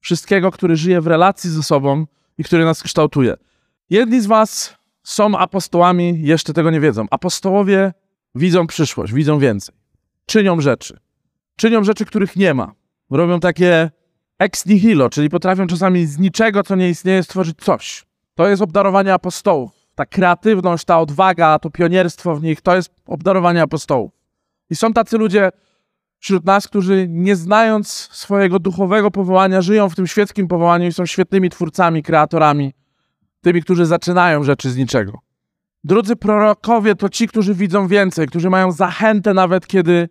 wszystkiego, 0.00 0.50
który 0.50 0.76
żyje 0.76 1.00
w 1.00 1.06
relacji 1.06 1.50
ze 1.50 1.62
sobą 1.62 2.06
i 2.38 2.44
który 2.44 2.64
nas 2.64 2.82
kształtuje. 2.82 3.34
Jedni 3.90 4.20
z 4.20 4.26
was 4.26 4.76
są 5.02 5.38
apostołami, 5.38 6.22
jeszcze 6.22 6.52
tego 6.52 6.70
nie 6.70 6.80
wiedzą. 6.80 7.06
Apostołowie 7.10 7.92
widzą 8.34 8.66
przyszłość, 8.66 9.12
widzą 9.12 9.38
więcej. 9.38 9.74
Czynią 10.26 10.60
rzeczy. 10.60 10.98
Czynią 11.56 11.84
rzeczy, 11.84 12.04
których 12.04 12.36
nie 12.36 12.54
ma. 12.54 12.72
Robią 13.10 13.40
takie 13.40 13.90
ex 14.38 14.66
nihilo, 14.66 15.10
czyli 15.10 15.28
potrafią 15.28 15.66
czasami 15.66 16.06
z 16.06 16.18
niczego, 16.18 16.62
co 16.62 16.74
nie 16.76 16.90
istnieje, 16.90 17.22
stworzyć 17.22 17.58
coś. 17.58 18.04
To 18.34 18.48
jest 18.48 18.62
obdarowanie 18.62 19.14
apostołów. 19.14 19.83
Ta 19.94 20.06
kreatywność, 20.06 20.84
ta 20.84 21.00
odwaga, 21.00 21.58
to 21.58 21.70
pionierstwo 21.70 22.34
w 22.34 22.42
nich, 22.42 22.60
to 22.60 22.76
jest 22.76 22.90
obdarowanie 23.06 23.62
apostołów. 23.62 24.12
I 24.70 24.76
są 24.76 24.92
tacy 24.92 25.18
ludzie 25.18 25.50
wśród 26.18 26.44
nas, 26.44 26.68
którzy 26.68 27.06
nie 27.08 27.36
znając 27.36 27.88
swojego 28.12 28.58
duchowego 28.58 29.10
powołania, 29.10 29.62
żyją 29.62 29.88
w 29.88 29.94
tym 29.94 30.06
świeckim 30.06 30.48
powołaniu 30.48 30.88
i 30.88 30.92
są 30.92 31.06
świetnymi 31.06 31.50
twórcami, 31.50 32.02
kreatorami, 32.02 32.72
tymi, 33.40 33.62
którzy 33.62 33.86
zaczynają 33.86 34.42
rzeczy 34.42 34.70
z 34.70 34.76
niczego. 34.76 35.18
Drudzy 35.84 36.16
prorokowie 36.16 36.94
to 36.94 37.08
ci, 37.08 37.28
którzy 37.28 37.54
widzą 37.54 37.88
więcej, 37.88 38.26
którzy 38.26 38.50
mają 38.50 38.72
zachętę 38.72 39.34
nawet 39.34 39.66
kiedy 39.66 40.08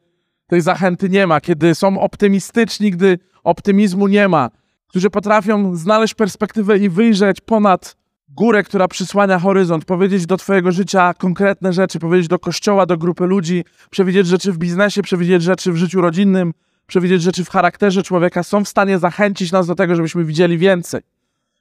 tej 0.47 0.61
zachęty 0.61 1.09
nie 1.09 1.27
ma, 1.27 1.41
kiedy 1.41 1.75
są 1.75 1.99
optymistyczni, 1.99 2.91
gdy 2.91 3.19
optymizmu 3.43 4.07
nie 4.07 4.27
ma, 4.27 4.49
którzy 4.87 5.09
potrafią 5.09 5.75
znaleźć 5.75 6.13
perspektywę 6.13 6.77
i 6.77 6.89
wyjrzeć 6.89 7.41
ponad 7.41 7.95
górę, 8.35 8.63
która 8.63 8.87
przysłania 8.87 9.39
horyzont, 9.39 9.85
powiedzieć 9.85 10.25
do 10.25 10.37
Twojego 10.37 10.71
życia 10.71 11.13
konkretne 11.13 11.73
rzeczy, 11.73 11.99
powiedzieć 11.99 12.27
do 12.27 12.39
kościoła, 12.39 12.85
do 12.85 12.97
grupy 12.97 13.25
ludzi, 13.25 13.65
przewidzieć 13.89 14.27
rzeczy 14.27 14.51
w 14.51 14.57
biznesie, 14.57 15.01
przewidzieć 15.01 15.43
rzeczy 15.43 15.71
w 15.71 15.75
życiu 15.75 16.01
rodzinnym, 16.01 16.53
przewidzieć 16.87 17.21
rzeczy 17.21 17.45
w 17.45 17.49
charakterze 17.49 18.03
człowieka, 18.03 18.43
są 18.43 18.63
w 18.63 18.69
stanie 18.69 18.99
zachęcić 18.99 19.51
nas 19.51 19.67
do 19.67 19.75
tego, 19.75 19.95
żebyśmy 19.95 20.25
widzieli 20.25 20.57
więcej. 20.57 21.01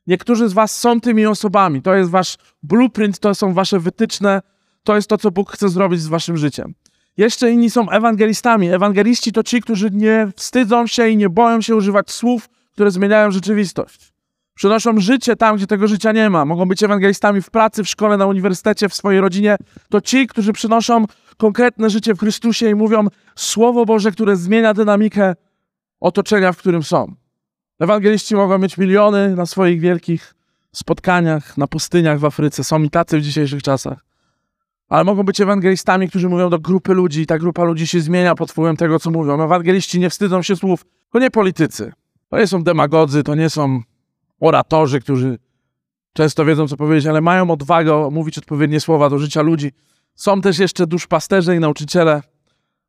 Niektórzy 0.06 0.48
z 0.48 0.52
Was 0.52 0.78
są 0.78 1.00
tymi 1.00 1.26
osobami. 1.26 1.82
To 1.82 1.94
jest 1.94 2.10
Wasz 2.10 2.36
blueprint, 2.62 3.18
to 3.18 3.34
są 3.34 3.54
Wasze 3.54 3.78
wytyczne, 3.78 4.42
to 4.84 4.96
jest 4.96 5.08
to, 5.08 5.18
co 5.18 5.30
Bóg 5.30 5.52
chce 5.52 5.68
zrobić 5.68 6.00
z 6.00 6.06
Waszym 6.06 6.36
życiem. 6.36 6.74
Jeszcze 7.16 7.50
inni 7.50 7.70
są 7.70 7.90
ewangelistami. 7.90 8.68
Ewangeliści 8.68 9.32
to 9.32 9.42
ci, 9.42 9.60
którzy 9.60 9.90
nie 9.90 10.28
wstydzą 10.36 10.86
się 10.86 11.08
i 11.08 11.16
nie 11.16 11.28
boją 11.28 11.60
się 11.60 11.76
używać 11.76 12.10
słów, 12.10 12.48
które 12.72 12.90
zmieniają 12.90 13.30
rzeczywistość. 13.30 14.11
Przynoszą 14.54 15.00
życie 15.00 15.36
tam, 15.36 15.56
gdzie 15.56 15.66
tego 15.66 15.88
życia 15.88 16.12
nie 16.12 16.30
ma. 16.30 16.44
Mogą 16.44 16.66
być 16.66 16.82
ewangelistami 16.82 17.42
w 17.42 17.50
pracy, 17.50 17.84
w 17.84 17.88
szkole, 17.88 18.16
na 18.16 18.26
uniwersytecie, 18.26 18.88
w 18.88 18.94
swojej 18.94 19.20
rodzinie. 19.20 19.56
To 19.88 20.00
ci, 20.00 20.26
którzy 20.26 20.52
przynoszą 20.52 21.04
konkretne 21.36 21.90
życie 21.90 22.14
w 22.14 22.18
Chrystusie 22.18 22.70
i 22.70 22.74
mówią 22.74 23.06
Słowo 23.36 23.84
Boże, 23.84 24.12
które 24.12 24.36
zmienia 24.36 24.74
dynamikę 24.74 25.34
otoczenia, 26.00 26.52
w 26.52 26.56
którym 26.56 26.82
są. 26.82 27.14
Ewangeliści 27.80 28.34
mogą 28.34 28.58
mieć 28.58 28.78
miliony 28.78 29.36
na 29.36 29.46
swoich 29.46 29.80
wielkich 29.80 30.34
spotkaniach, 30.72 31.56
na 31.56 31.66
pustyniach 31.66 32.18
w 32.18 32.24
Afryce. 32.24 32.64
Są 32.64 32.82
i 32.82 32.90
tacy 32.90 33.18
w 33.18 33.22
dzisiejszych 33.22 33.62
czasach. 33.62 34.04
Ale 34.88 35.04
mogą 35.04 35.22
być 35.22 35.40
ewangelistami, 35.40 36.08
którzy 36.08 36.28
mówią 36.28 36.50
do 36.50 36.58
grupy 36.58 36.94
ludzi 36.94 37.20
i 37.20 37.26
ta 37.26 37.38
grupa 37.38 37.64
ludzi 37.64 37.86
się 37.86 38.00
zmienia 38.00 38.34
pod 38.34 38.52
wpływem 38.52 38.76
tego, 38.76 38.98
co 38.98 39.10
mówią. 39.10 39.44
Ewangeliści 39.44 40.00
nie 40.00 40.10
wstydzą 40.10 40.42
się 40.42 40.56
słów. 40.56 40.84
To 41.12 41.18
nie 41.18 41.30
politycy. 41.30 41.92
To 42.28 42.38
nie 42.38 42.46
są 42.46 42.62
demagodzy, 42.62 43.22
to 43.22 43.34
nie 43.34 43.50
są 43.50 43.82
oratorzy, 44.42 45.00
którzy 45.00 45.38
często 46.12 46.44
wiedzą, 46.44 46.68
co 46.68 46.76
powiedzieć, 46.76 47.06
ale 47.06 47.20
mają 47.20 47.50
odwagę 47.50 48.08
mówić 48.10 48.38
odpowiednie 48.38 48.80
słowa 48.80 49.10
do 49.10 49.18
życia 49.18 49.42
ludzi. 49.42 49.72
Są 50.14 50.40
też 50.40 50.58
jeszcze 50.58 50.86
duszpasterze 50.86 51.56
i 51.56 51.60
nauczyciele. 51.60 52.22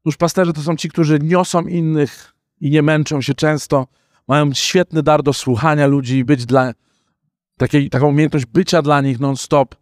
Duszpasterze 0.05 0.53
to 0.53 0.61
są 0.61 0.75
ci, 0.75 0.89
którzy 0.89 1.19
niosą 1.19 1.67
innych 1.67 2.33
i 2.61 2.71
nie 2.71 2.81
męczą 2.81 3.21
się 3.21 3.33
często. 3.33 3.87
Mają 4.27 4.53
świetny 4.53 5.03
dar 5.03 5.23
do 5.23 5.33
słuchania 5.33 5.87
ludzi 5.87 6.17
i 6.17 6.25
być 6.25 6.45
dla 6.45 6.73
takiej, 7.57 7.89
taką 7.89 8.07
umiejętność 8.07 8.45
bycia 8.45 8.81
dla 8.81 9.01
nich 9.01 9.19
non-stop, 9.19 9.75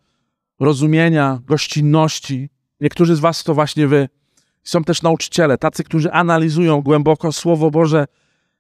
rozumienia, 0.60 1.40
gościnności. 1.46 2.50
Niektórzy 2.82 3.16
z 3.16 3.20
was 3.20 3.44
to 3.44 3.54
właśnie 3.54 3.88
wy. 3.88 4.10
Są 4.64 4.84
też 4.84 5.02
nauczyciele, 5.02 5.58
tacy, 5.58 5.84
którzy 5.84 6.12
analizują 6.12 6.82
głęboko 6.82 7.32
Słowo 7.32 7.72
Boże, 7.72 8.06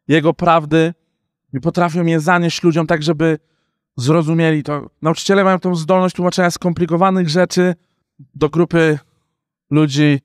Jego 0.07 0.33
prawdy 0.33 0.93
i 1.53 1.59
potrafią 1.59 2.05
je 2.05 2.19
zanieść 2.19 2.63
ludziom 2.63 2.87
tak, 2.87 3.03
żeby 3.03 3.39
zrozumieli 3.97 4.63
to. 4.63 4.89
Nauczyciele 5.01 5.43
mają 5.43 5.59
tą 5.59 5.75
zdolność 5.75 6.15
tłumaczenia 6.15 6.51
skomplikowanych 6.51 7.29
rzeczy 7.29 7.75
do 8.35 8.49
grupy 8.49 8.99
ludzi, 9.71 10.19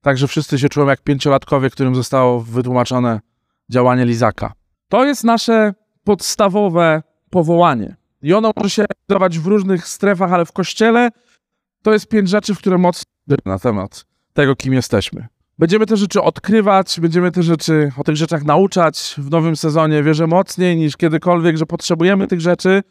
tak 0.00 0.18
że 0.18 0.28
wszyscy 0.28 0.58
się 0.58 0.68
czują 0.68 0.86
jak 0.86 1.02
pięciolatkowie, 1.02 1.70
którym 1.70 1.94
zostało 1.94 2.40
wytłumaczone 2.40 3.20
działanie 3.70 4.04
Lizaka. 4.04 4.52
To 4.88 5.04
jest 5.04 5.24
nasze 5.24 5.74
podstawowe 6.04 7.02
powołanie. 7.30 7.96
I 8.22 8.34
ono 8.34 8.52
może 8.56 8.70
się 8.70 8.84
realizować 8.84 9.38
w 9.38 9.46
różnych 9.46 9.88
strefach, 9.88 10.32
ale 10.32 10.44
w 10.44 10.52
kościele 10.52 11.10
to 11.82 11.92
jest 11.92 12.08
pięć 12.08 12.28
rzeczy, 12.28 12.54
w 12.54 12.58
które 12.58 12.78
mocno 12.78 13.04
na 13.44 13.58
temat 13.58 14.04
tego, 14.32 14.56
kim 14.56 14.72
jesteśmy. 14.72 15.26
Będziemy 15.58 15.86
te 15.86 15.96
rzeczy 15.96 16.22
odkrywać, 16.22 17.00
będziemy 17.00 17.30
te 17.30 17.42
rzeczy, 17.42 17.92
o 17.96 18.04
tych 18.04 18.16
rzeczach 18.16 18.44
nauczać 18.44 19.14
w 19.18 19.30
nowym 19.30 19.56
sezonie. 19.56 20.02
Wierzę 20.02 20.26
mocniej 20.26 20.76
niż 20.76 20.96
kiedykolwiek, 20.96 21.56
że 21.56 21.66
potrzebujemy 21.66 22.26
tych 22.26 22.40
rzeczy, 22.40 22.82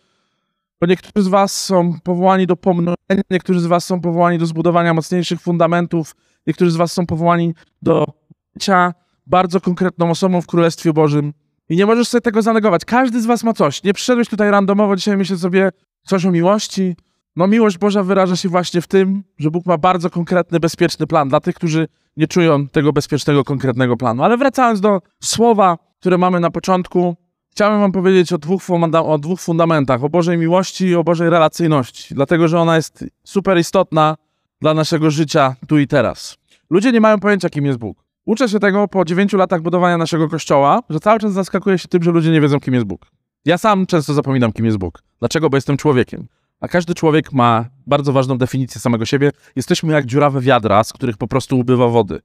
bo 0.82 0.88
niektórzy 0.88 1.26
z 1.26 1.28
Was 1.28 1.66
są 1.66 2.00
powołani 2.04 2.48
do 2.48 2.56
pomnożenia, 2.56 3.24
niektórzy 3.30 3.60
z 3.60 3.66
Was 3.66 3.86
są 3.86 4.02
powołani 4.02 4.38
do 4.38 4.46
zbudowania 4.46 4.94
mocniejszych 4.94 5.42
fundamentów, 5.42 6.16
niektórzy 6.48 6.72
z 6.72 6.76
Was 6.76 6.92
są 6.92 7.06
powołani 7.06 7.54
do 7.82 8.06
bycia 8.54 8.94
bardzo 9.26 9.62
konkretną 9.62 10.10
osobą 10.10 10.42
w 10.42 10.48
Królestwie 10.48 10.94
Bożym. 10.94 11.34
I 11.70 11.76
nie 11.76 11.86
możesz 11.86 12.08
sobie 12.08 12.22
tego 12.22 12.42
zanegować. 12.42 12.86
Każdy 12.86 13.22
z 13.22 13.26
Was 13.26 13.44
ma 13.44 13.54
coś. 13.54 13.84
Nie 13.84 13.94
przyszedłeś 13.94 14.28
tutaj 14.30 14.52
randomowo 14.52 14.96
dzisiaj 14.96 15.18
myśleć 15.18 15.40
sobie 15.40 15.70
coś 16.04 16.26
o 16.26 16.32
miłości. 16.32 16.96
No 17.38 17.48
miłość 17.48 17.78
Boża 17.78 18.04
wyraża 18.04 18.36
się 18.36 18.50
właśnie 18.50 18.82
w 18.82 18.88
tym, 18.88 19.24
że 19.38 19.52
Bóg 19.52 19.66
ma 19.66 19.78
bardzo 19.78 20.10
konkretny, 20.10 20.60
bezpieczny 20.60 21.08
plan 21.08 21.30
dla 21.30 21.40
tych, 21.40 21.56
którzy 21.56 21.88
nie 22.18 22.28
czują 22.28 22.68
tego 22.68 22.94
bezpiecznego, 22.94 23.44
konkretnego 23.44 23.98
planu. 23.98 24.24
Ale 24.24 24.38
wracając 24.38 24.82
do 24.82 25.02
słowa, 25.24 25.78
które 26.00 26.18
mamy 26.18 26.40
na 26.40 26.52
początku, 26.52 27.16
chciałem 27.52 27.80
wam 27.80 27.92
powiedzieć 27.92 28.34
o 28.34 28.38
dwóch, 28.38 28.62
o 29.04 29.18
dwóch 29.18 29.42
fundamentach, 29.42 30.04
o 30.04 30.10
Bożej 30.10 30.38
miłości 30.38 30.86
i 30.86 30.96
o 30.96 31.04
Bożej 31.04 31.30
relacyjności, 31.30 32.16
dlatego, 32.16 32.48
że 32.48 32.60
ona 32.60 32.76
jest 32.76 33.06
super 33.24 33.58
istotna 33.58 34.18
dla 34.62 34.74
naszego 34.74 35.12
życia 35.12 35.56
tu 35.68 35.80
i 35.80 35.88
teraz. 35.88 36.38
Ludzie 36.70 36.92
nie 36.92 37.02
mają 37.02 37.20
pojęcia, 37.20 37.50
kim 37.50 37.66
jest 37.66 37.80
Bóg. 37.80 38.04
Uczę 38.26 38.50
się 38.50 38.60
tego 38.60 38.88
po 38.88 39.06
dziewięciu 39.06 39.38
latach 39.38 39.62
budowania 39.62 39.98
naszego 39.98 40.30
kościoła, 40.30 40.82
że 40.90 41.00
cały 41.00 41.20
czas 41.20 41.34
zaskakuje 41.34 41.78
się 41.78 41.88
tym, 41.88 42.04
że 42.04 42.12
ludzie 42.12 42.32
nie 42.32 42.42
wiedzą, 42.42 42.60
kim 42.60 42.74
jest 42.74 42.86
Bóg. 42.86 43.06
Ja 43.46 43.58
sam 43.58 43.86
często 43.86 44.14
zapominam, 44.14 44.54
kim 44.54 44.66
jest 44.66 44.78
Bóg. 44.78 45.04
Dlaczego? 45.20 45.50
Bo 45.50 45.58
jestem 45.58 45.78
człowiekiem. 45.78 46.28
A 46.60 46.68
każdy 46.68 46.94
człowiek 46.94 47.34
ma 47.34 47.66
bardzo 47.88 48.14
ważną 48.14 48.38
definicję 48.38 48.82
samego 48.82 49.06
siebie. 49.06 49.32
Jesteśmy 49.56 49.94
jak 49.94 50.06
dziurawe 50.06 50.42
wiadra, 50.42 50.84
z 50.84 50.94
których 50.94 51.18
po 51.18 51.28
prostu 51.28 51.60
ubywa 51.60 51.88
wody. 51.88 52.20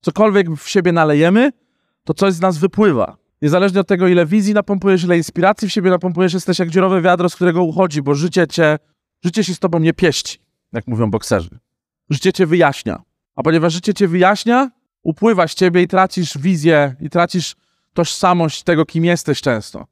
Cokolwiek 0.00 0.50
w 0.50 0.68
siebie 0.68 0.92
nalejemy, 0.92 1.52
to 2.04 2.14
coś 2.14 2.32
z 2.32 2.40
nas 2.40 2.58
wypływa. 2.58 3.16
Niezależnie 3.42 3.80
od 3.80 3.86
tego, 3.88 4.08
ile 4.08 4.26
wizji 4.26 4.54
napompujesz, 4.54 5.04
ile 5.04 5.16
inspiracji 5.16 5.68
w 5.68 5.72
siebie 5.72 5.90
napompujesz, 5.90 6.34
jesteś 6.34 6.58
jak 6.58 6.70
dziurowe 6.70 7.02
wiadro, 7.02 7.28
z 7.28 7.34
którego 7.34 7.62
uchodzi, 7.62 8.02
bo 8.02 8.14
życie 8.14 8.46
cię, 8.46 8.78
życie 9.24 9.44
się 9.44 9.54
z 9.54 9.58
tobą 9.58 9.78
nie 9.78 9.94
pieści, 9.94 10.38
jak 10.72 10.86
mówią 10.86 11.10
bokserzy. 11.10 11.58
Życie 12.10 12.32
cię 12.32 12.46
wyjaśnia. 12.46 13.02
A 13.36 13.42
ponieważ 13.42 13.72
życie 13.72 13.94
cię 13.94 14.08
wyjaśnia, 14.08 14.70
upływa 15.02 15.48
z 15.48 15.54
ciebie 15.54 15.82
i 15.82 15.88
tracisz 15.88 16.38
wizję, 16.38 16.94
i 17.00 17.10
tracisz 17.10 17.56
tożsamość 17.94 18.62
tego, 18.62 18.86
kim 18.86 19.04
jesteś 19.04 19.40
często. 19.40 19.86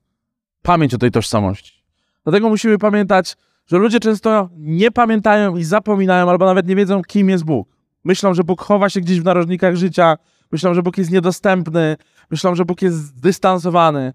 Pamięć 0.63 0.95
o 0.95 0.99
tej 0.99 1.11
tożsamości. 1.11 1.85
Dlatego 2.25 2.49
musimy 2.49 2.79
pamiętać, 2.79 3.37
że 3.67 3.79
ludzie 3.79 4.01
często 4.01 4.49
nie 4.57 4.91
pamiętają 4.91 5.57
i 5.57 5.65
zapominają, 5.65 6.31
albo 6.31 6.47
nawet 6.47 6.69
nie 6.69 6.77
wiedzą, 6.77 7.03
kim 7.03 7.29
jest 7.29 7.45
Bóg. 7.45 7.69
Myślą, 8.05 8.35
że 8.35 8.45
Bóg 8.45 8.63
chowa 8.63 8.89
się 8.89 9.01
gdzieś 9.01 9.21
w 9.21 9.25
narożnikach 9.25 9.77
życia, 9.77 10.17
myślą, 10.53 10.75
że 10.75 10.83
Bóg 10.83 10.99
jest 10.99 11.11
niedostępny, 11.11 11.97
myślą, 12.31 12.55
że 12.55 12.65
Bóg 12.65 12.83
jest 12.83 12.97
zdystansowany. 12.97 14.13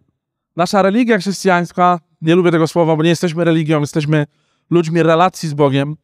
Nasza 0.55 0.81
religia 0.81 1.17
chrześcijańska, 1.17 1.99
nie 2.21 2.35
lubię 2.35 2.51
tego 2.51 2.67
słowa, 2.67 2.95
bo 2.95 3.03
nie 3.03 3.09
jesteśmy 3.09 3.43
religią, 3.43 3.79
jesteśmy 3.79 4.25
ludźmi 4.69 5.03
relacji 5.03 5.49
z 5.49 5.53
Bogiem, 5.53 5.95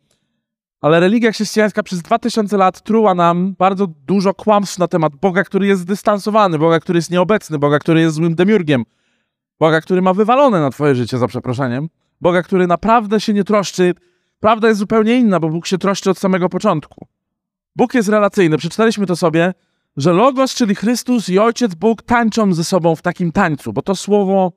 ale 0.82 1.00
religia 1.00 1.32
chrześcijańska 1.32 1.84
przez 1.84 2.02
2000 2.02 2.58
lat 2.58 2.82
truła 2.82 3.16
nam 3.16 3.56
bardzo 3.58 3.88
dużo 3.88 4.34
kłamstw 4.34 4.80
na 4.80 4.88
temat 4.88 5.16
Boga, 5.16 5.44
który 5.44 5.68
jest 5.68 5.82
zdystansowany, 5.82 6.60
Boga, 6.60 6.80
który 6.80 6.98
jest 6.98 7.12
nieobecny, 7.12 7.60
Boga, 7.60 7.80
który 7.80 8.02
jest 8.02 8.16
złym 8.16 8.36
demiurgiem, 8.36 8.84
Boga, 9.60 9.82
który 9.82 10.02
ma 10.02 10.14
wywalone 10.14 10.62
na 10.62 10.70
twoje 10.70 10.96
życie, 10.96 11.18
za 11.18 11.28
przeproszeniem, 11.28 11.90
Boga, 12.22 12.44
który 12.44 12.68
naprawdę 12.68 13.20
się 13.20 13.34
nie 13.34 13.44
troszczy. 13.44 13.94
Prawda 14.40 14.68
jest 14.68 14.80
zupełnie 14.80 15.18
inna, 15.18 15.40
bo 15.40 15.50
Bóg 15.50 15.68
się 15.68 15.78
troszczy 15.78 16.10
od 16.10 16.18
samego 16.18 16.50
początku. 16.50 17.08
Bóg 17.76 17.94
jest 17.94 18.10
relacyjny. 18.10 18.58
Przeczytaliśmy 18.58 19.06
to 19.06 19.16
sobie, 19.16 19.54
że 19.98 20.14
Logos, 20.14 20.56
czyli 20.56 20.76
Chrystus 20.76 21.30
i 21.30 21.40
Ojciec 21.40 21.76
Bóg 21.76 22.02
tańczą 22.02 22.54
ze 22.54 22.64
sobą 22.64 22.96
w 22.96 23.02
takim 23.02 23.32
tańcu, 23.32 23.74
bo 23.74 23.82
to 23.82 23.96
słowo, 23.96 24.52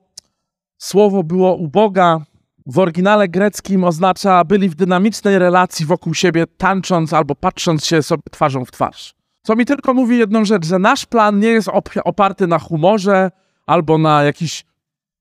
słowo 0.77 1.23
było 1.23 1.55
u 1.55 1.67
Boga 1.67 2.21
w 2.65 2.79
oryginale 2.79 3.27
greckim 3.27 3.83
oznacza 3.83 4.43
byli 4.43 4.69
w 4.69 4.75
dynamicznej 4.75 5.39
relacji 5.39 5.85
wokół 5.85 6.13
siebie, 6.13 6.47
tańcząc 6.57 7.13
albo 7.13 7.35
patrząc 7.35 7.85
się 7.85 8.03
sobie 8.03 8.23
twarzą 8.31 8.65
w 8.65 8.71
twarz. 8.71 9.13
Co 9.41 9.55
mi 9.55 9.65
tylko 9.65 9.93
mówi 9.93 10.17
jedną 10.17 10.45
rzecz, 10.45 10.65
że 10.65 10.79
nasz 10.79 11.05
plan 11.05 11.39
nie 11.39 11.47
jest 11.47 11.67
op 11.67 11.89
oparty 12.03 12.47
na 12.47 12.59
humorze 12.59 13.31
albo 13.65 13.97
na 13.97 14.23
jakichś 14.23 14.65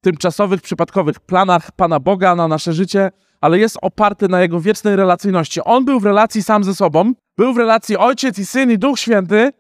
tymczasowych, 0.01 0.63
przypadkowych 0.63 1.21
planach 1.21 1.73
Pana 1.73 2.01
Boga 2.01 2.35
na 2.35 2.49
nasze 2.49 2.73
życie, 2.73 3.11
ale 3.41 3.59
jest 3.59 3.79
oparty 3.83 4.29
na 4.29 4.41
Jego 4.41 4.61
wiecznej 4.61 4.97
relacyjności. 4.97 5.61
On 5.65 5.85
był 5.85 6.01
w 6.01 6.05
relacji 6.05 6.43
sam 6.43 6.65
ze 6.65 6.75
sobą, 6.75 7.13
był 7.37 7.55
w 7.55 7.59
relacji 7.59 7.97
Ojciec 7.97 8.39
i 8.39 8.47
Syn 8.47 8.71
i 8.71 8.79
Duch 8.79 8.99
Święty, 8.99 9.53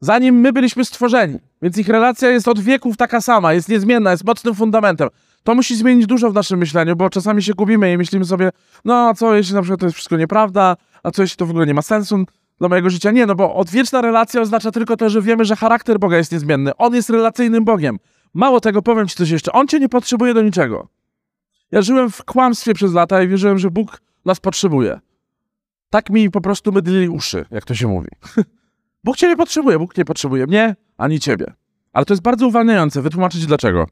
zanim 0.00 0.34
my 0.34 0.52
byliśmy 0.52 0.84
stworzeni. 0.84 1.38
Więc 1.62 1.78
ich 1.78 1.88
relacja 1.88 2.30
jest 2.30 2.48
od 2.48 2.60
wieków 2.60 2.96
taka 2.96 3.20
sama, 3.20 3.52
jest 3.52 3.68
niezmienna, 3.68 4.10
jest 4.10 4.24
mocnym 4.24 4.54
fundamentem. 4.54 5.08
To 5.44 5.54
musi 5.54 5.76
zmienić 5.76 6.06
dużo 6.06 6.30
w 6.30 6.34
naszym 6.34 6.58
myśleniu, 6.58 6.96
bo 6.96 7.10
czasami 7.10 7.42
się 7.42 7.54
gubimy 7.54 7.92
i 7.92 7.98
myślimy 7.98 8.24
sobie, 8.24 8.50
no 8.84 9.08
a 9.08 9.14
co 9.14 9.34
jeśli 9.34 9.54
na 9.54 9.62
przykład 9.62 9.80
to 9.80 9.86
jest 9.86 9.94
wszystko 9.94 10.16
nieprawda, 10.16 10.76
a 11.02 11.10
co 11.10 11.22
jeśli 11.22 11.36
to 11.36 11.46
w 11.46 11.50
ogóle 11.50 11.66
nie 11.66 11.74
ma 11.74 11.82
sensu 11.82 12.24
dla 12.58 12.68
mojego 12.68 12.90
życia? 12.90 13.10
Nie, 13.10 13.26
no 13.26 13.34
bo 13.34 13.54
odwieczna 13.54 14.00
relacja 14.00 14.40
oznacza 14.40 14.70
tylko 14.70 14.96
to, 14.96 15.10
że 15.10 15.22
wiemy, 15.22 15.44
że 15.44 15.56
charakter 15.56 15.98
Boga 15.98 16.16
jest 16.16 16.32
niezmienny. 16.32 16.76
On 16.76 16.94
jest 16.94 17.10
relacyjnym 17.10 17.64
Bogiem. 17.64 17.98
Mało 18.34 18.60
tego, 18.60 18.82
powiem 18.82 19.08
ci 19.08 19.16
coś 19.16 19.30
jeszcze. 19.30 19.52
On 19.52 19.68
cię 19.68 19.80
nie 19.80 19.88
potrzebuje 19.88 20.34
do 20.34 20.42
niczego. 20.42 20.88
Ja 21.70 21.82
żyłem 21.82 22.10
w 22.10 22.24
kłamstwie 22.24 22.74
przez 22.74 22.92
lata 22.92 23.22
i 23.22 23.28
wierzyłem, 23.28 23.58
że 23.58 23.70
Bóg 23.70 24.00
nas 24.24 24.40
potrzebuje. 24.40 25.00
Tak 25.90 26.10
mi 26.10 26.30
po 26.30 26.40
prostu 26.40 26.72
mydlili 26.72 27.08
uszy, 27.08 27.46
jak 27.50 27.64
to 27.64 27.74
się 27.74 27.88
mówi. 27.88 28.08
Bóg 29.04 29.16
cię 29.16 29.28
nie 29.28 29.36
potrzebuje, 29.36 29.78
Bóg 29.78 29.96
nie 29.96 30.04
potrzebuje 30.04 30.46
mnie, 30.46 30.76
ani 30.96 31.20
ciebie. 31.20 31.54
Ale 31.92 32.04
to 32.04 32.14
jest 32.14 32.22
bardzo 32.22 32.46
uwalniające, 32.46 33.02
wytłumaczyć 33.02 33.46
dlaczego. 33.46 33.86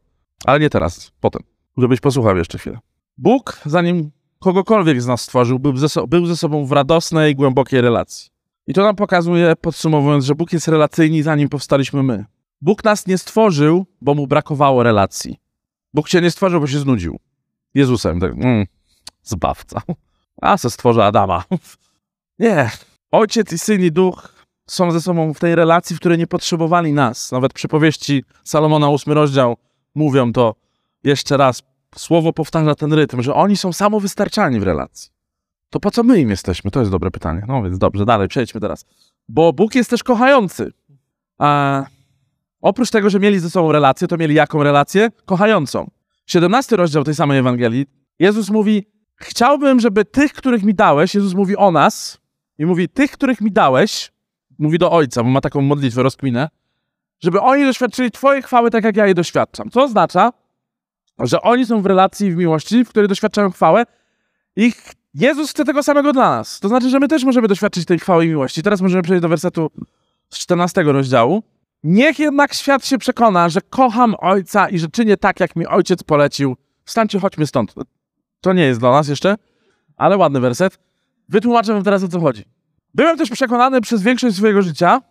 Ale 0.45 0.61
nie 0.61 0.71
teraz, 0.71 1.12
potem. 1.21 1.42
Żebyś 1.76 2.00
posłuchał 2.00 2.37
jeszcze 2.37 2.59
chwilę. 2.59 2.78
Bóg, 3.18 3.61
zanim 3.66 4.11
kogokolwiek 4.38 5.02
z 5.02 5.07
nas 5.07 5.21
stworzył, 5.21 5.59
był 5.59 5.76
ze, 5.76 5.88
so 5.88 6.07
był 6.07 6.26
ze 6.26 6.37
sobą 6.37 6.64
w 6.64 6.73
radosnej, 6.73 7.35
głębokiej 7.35 7.80
relacji. 7.80 8.30
I 8.66 8.75
to 8.75 8.83
nam 8.83 8.97
pokazuje, 8.97 9.57
podsumowując, 9.61 10.25
że 10.25 10.35
Bóg 10.35 10.52
jest 10.52 10.68
relacyjny, 10.68 11.23
zanim 11.23 11.49
powstaliśmy 11.49 12.02
my. 12.02 12.25
Bóg 12.61 12.85
nas 12.85 13.07
nie 13.07 13.19
stworzył, 13.19 13.87
bo 14.00 14.15
mu 14.15 14.27
brakowało 14.27 14.83
relacji. 14.83 15.37
Bóg 15.95 16.09
cię 16.09 16.21
nie 16.21 16.31
stworzył, 16.31 16.61
bo 16.61 16.67
się 16.67 16.79
znudził. 16.79 17.19
Jezusem, 17.75 18.21
tak, 18.21 18.33
mm, 18.33 18.67
zbawca. 19.23 19.83
A 20.43 20.57
se 20.59 20.71
stworzy 20.71 21.03
Adama. 21.03 21.45
Nie. 22.38 22.71
Ojciec 23.11 23.53
i 23.53 23.59
syn 23.59 23.85
i 23.85 23.93
duch 23.93 24.33
są 24.67 24.91
ze 24.91 25.00
sobą 25.00 25.35
w 25.35 25.41
tej 25.41 25.55
relacji, 25.55 25.97
w 25.97 25.99
której 25.99 26.19
nie 26.19 26.27
potrzebowali 26.27 26.93
nas. 26.93 27.33
Nawet 27.33 27.53
przypowieści 27.53 28.25
Salomona, 28.45 28.88
ósmy 28.88 29.15
rozdział, 29.15 29.57
mówią 29.95 30.33
to 30.33 30.55
jeszcze 31.05 31.37
raz. 31.37 31.62
Słowo 31.97 32.33
powtarza 32.33 32.75
ten 32.75 32.93
rytm, 32.93 33.23
że 33.23 33.35
oni 33.35 33.57
są 33.57 33.73
samowystarczalni 33.73 34.61
w 34.61 34.62
relacji. 34.62 35.11
To 35.71 35.81
po 35.81 35.91
co 35.91 36.03
my 36.03 36.21
im 36.21 36.31
jesteśmy? 36.31 36.71
To 36.71 36.81
jest 36.81 36.93
dobre 36.93 37.11
pytanie. 37.11 37.43
No 37.49 37.62
więc 37.62 37.79
dobrze, 37.79 38.05
dalej, 38.05 38.29
przejdźmy 38.29 38.61
teraz. 38.61 38.85
Bo 39.29 39.53
Bóg 39.53 39.75
jest 39.75 39.91
też 39.91 40.03
kochający. 40.03 40.73
A 41.38 41.85
Oprócz 42.61 42.91
tego, 42.91 43.11
że 43.11 43.21
mieli 43.21 43.38
ze 43.38 43.50
sobą 43.50 43.73
relację, 43.73 44.09
to 44.09 44.17
mieli 44.17 44.35
jaką 44.35 44.62
relację? 44.62 45.11
Kochającą. 45.25 45.91
17 46.27 46.77
rozdział 46.77 47.05
tej 47.05 47.15
samej 47.15 47.38
Ewangelii. 47.38 47.87
Jezus 48.19 48.50
mówi, 48.50 48.87
chciałbym, 49.17 49.81
żeby 49.81 50.05
tych, 50.05 50.33
których 50.33 50.62
mi 50.62 50.75
dałeś, 50.75 51.15
Jezus 51.15 51.35
mówi 51.35 51.57
o 51.57 51.71
nas 51.71 52.19
i 52.59 52.67
mówi, 52.67 52.88
tych, 52.88 53.11
których 53.11 53.41
mi 53.41 53.53
dałeś, 53.53 54.12
mówi 54.59 54.79
do 54.79 54.93
Ojca, 54.93 55.23
bo 55.23 55.31
ma 55.31 55.41
taką 55.41 55.61
modlitwę, 55.61 56.03
rozkminę, 56.03 56.49
żeby 57.21 57.41
oni 57.41 57.65
doświadczyli 57.65 58.11
Twojej 58.11 58.43
chwały 58.43 58.71
tak, 58.71 58.85
jak 58.85 58.97
ja 58.97 59.07
jej 59.07 59.15
doświadczam. 59.15 59.71
Co 59.71 59.83
oznacza, 59.83 60.33
że 61.19 61.43
oni 61.43 61.67
są 61.67 61.83
w 61.83 61.87
relacji, 61.87 62.33
w 62.33 62.37
miłości, 62.37 62.85
w 62.85 62.88
której 62.88 63.09
doświadczają 63.09 63.50
chwałę 63.50 63.85
i 64.57 64.73
Jezus 65.15 65.50
chce 65.50 65.65
tego 65.65 65.83
samego 65.83 66.12
dla 66.12 66.31
nas. 66.31 66.61
To 66.61 66.69
znaczy, 66.69 66.91
że 66.91 67.00
my 67.00 67.09
też 67.09 67.25
możemy 67.25 67.49
doświadczyć 67.49 67.85
tej 67.85 67.99
chwały 67.99 68.25
i 68.25 68.29
miłości. 68.29 68.62
Teraz 68.62 68.81
możemy 68.81 69.03
przejść 69.03 69.23
do 69.23 69.29
wersetu 69.29 69.71
z 70.31 70.38
14 70.38 70.83
rozdziału. 70.83 71.43
Niech 71.83 72.19
jednak 72.19 72.55
świat 72.55 72.87
się 72.87 72.99
przekona, 72.99 73.49
że 73.49 73.61
kocham 73.61 74.15
Ojca 74.19 74.69
i 74.69 74.79
że 74.79 74.89
czynię 74.89 75.17
tak, 75.17 75.41
jak 75.41 75.57
mi 75.57 75.67
Ojciec 75.67 76.03
polecił. 76.03 76.57
Wstańcie, 76.85 77.21
chodźmy 77.21 77.47
stąd. 77.47 77.75
To 78.41 78.53
nie 78.53 78.63
jest 78.63 78.81
dla 78.81 78.91
nas 78.91 79.09
jeszcze, 79.09 79.37
ale 79.97 80.17
ładny 80.17 80.41
werset. 80.41 80.79
Wytłumaczę 81.29 81.75
wam 81.75 81.83
teraz, 81.83 82.03
o 82.03 82.09
co 82.09 82.21
chodzi. 82.21 82.45
Byłem 82.95 83.19
też 83.19 83.31
przekonany 83.31 83.81
przez 83.81 84.03
większość 84.03 84.37
swojego 84.37 84.63
życia, 84.63 85.03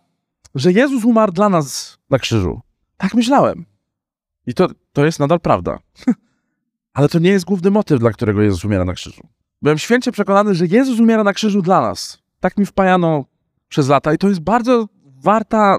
że 0.54 0.72
Jezus 0.72 1.04
umarł 1.04 1.32
dla 1.32 1.48
nas 1.48 1.98
na 2.10 2.18
krzyżu. 2.18 2.60
Tak 2.96 3.14
myślałem. 3.14 3.66
I 4.46 4.54
to, 4.54 4.68
to 4.92 5.04
jest 5.04 5.18
nadal 5.18 5.40
prawda. 5.40 5.78
Ale 6.94 7.08
to 7.08 7.18
nie 7.18 7.30
jest 7.30 7.44
główny 7.44 7.70
motyw, 7.70 8.00
dla 8.00 8.10
którego 8.10 8.42
Jezus 8.42 8.64
umiera 8.64 8.84
na 8.84 8.94
krzyżu. 8.94 9.28
Byłem 9.62 9.78
święcie 9.78 10.12
przekonany, 10.12 10.54
że 10.54 10.66
Jezus 10.66 11.00
umiera 11.00 11.24
na 11.24 11.32
krzyżu 11.32 11.62
dla 11.62 11.80
nas. 11.80 12.18
Tak 12.40 12.58
mi 12.58 12.66
wpajano 12.66 13.24
przez 13.68 13.88
lata 13.88 14.14
i 14.14 14.18
to 14.18 14.28
jest 14.28 14.40
bardzo 14.40 14.88
warta 15.22 15.78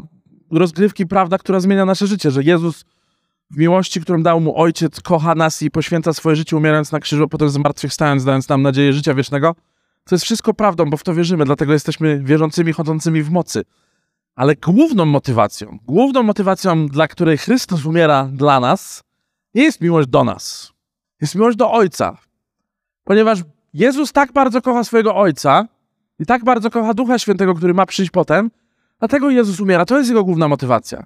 rozgrywki 0.52 1.08
prawda, 1.08 1.38
która 1.38 1.60
zmienia 1.60 1.86
nasze 1.86 2.08
życie, 2.08 2.32
że 2.32 2.44
Jezus 2.44 2.86
w 3.52 3.58
miłości, 3.58 4.02
którą 4.02 4.24
dał 4.24 4.42
mu 4.42 4.62
Ojciec, 4.62 5.02
kocha 5.02 5.36
nas 5.36 5.62
i 5.62 5.72
poświęca 5.72 6.14
swoje 6.14 6.36
życie 6.36 6.58
umierając 6.58 6.92
na 6.92 7.00
krzyżu, 7.00 7.24
a 7.24 7.28
potem 7.28 7.50
zmartwychwstając, 7.50 8.26
dając 8.26 8.50
nam 8.50 8.62
nadzieję 8.62 8.94
życia 8.94 9.14
wiecznego. 9.14 9.56
To 10.04 10.16
jest 10.16 10.26
wszystko 10.26 10.54
prawdą, 10.54 10.90
bo 10.90 10.98
w 10.98 11.04
to 11.04 11.14
wierzymy, 11.14 11.46
dlatego 11.46 11.74
jesteśmy 11.74 12.24
wierzącymi, 12.24 12.74
chodzącymi 12.74 13.24
w 13.24 13.30
mocy. 13.30 13.64
Ale 14.36 14.56
główną 14.56 15.06
motywacją, 15.06 15.78
główną 15.86 16.24
motywacją, 16.24 16.88
dla 16.88 17.08
której 17.08 17.38
Chrystus 17.38 17.86
umiera 17.86 18.30
dla 18.34 18.60
nas, 18.60 19.04
nie 19.56 19.64
jest 19.64 19.82
miłość 19.82 20.08
do 20.10 20.24
nas. 20.24 20.74
Jest 21.22 21.36
miłość 21.36 21.58
do 21.58 21.72
Ojca. 21.72 22.18
Ponieważ 23.04 23.40
Jezus 23.74 24.12
tak 24.12 24.32
bardzo 24.34 24.62
kocha 24.62 24.84
swojego 24.84 25.16
Ojca 25.16 25.68
i 26.20 26.26
tak 26.26 26.44
bardzo 26.44 26.70
kocha 26.70 26.94
Ducha 26.94 27.20
Świętego, 27.20 27.56
który 27.56 27.74
ma 27.74 27.86
przyjść 27.86 28.12
potem, 28.12 28.52
dlatego 29.00 29.30
Jezus 29.30 29.60
umiera. 29.60 29.86
To 29.86 29.98
jest 29.98 30.10
jego 30.10 30.24
główna 30.24 30.48
motywacja. 30.48 31.04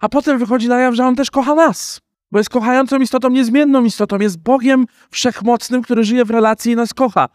A 0.00 0.08
potem 0.08 0.38
wychodzi 0.38 0.68
na 0.68 0.78
jaw, 0.78 0.94
że 0.94 1.06
On 1.06 1.16
też 1.16 1.30
kocha 1.30 1.54
nas, 1.54 2.00
bo 2.32 2.38
jest 2.38 2.50
kochającą 2.50 2.98
istotą, 2.98 3.28
niezmienną 3.30 3.84
istotą, 3.84 4.18
jest 4.18 4.42
Bogiem 4.42 4.86
wszechmocnym, 5.10 5.82
który 5.82 6.04
żyje 6.04 6.24
w 6.24 6.30
relacji 6.30 6.72
i 6.72 6.76
nas 6.76 6.94
kocha. 6.94 7.28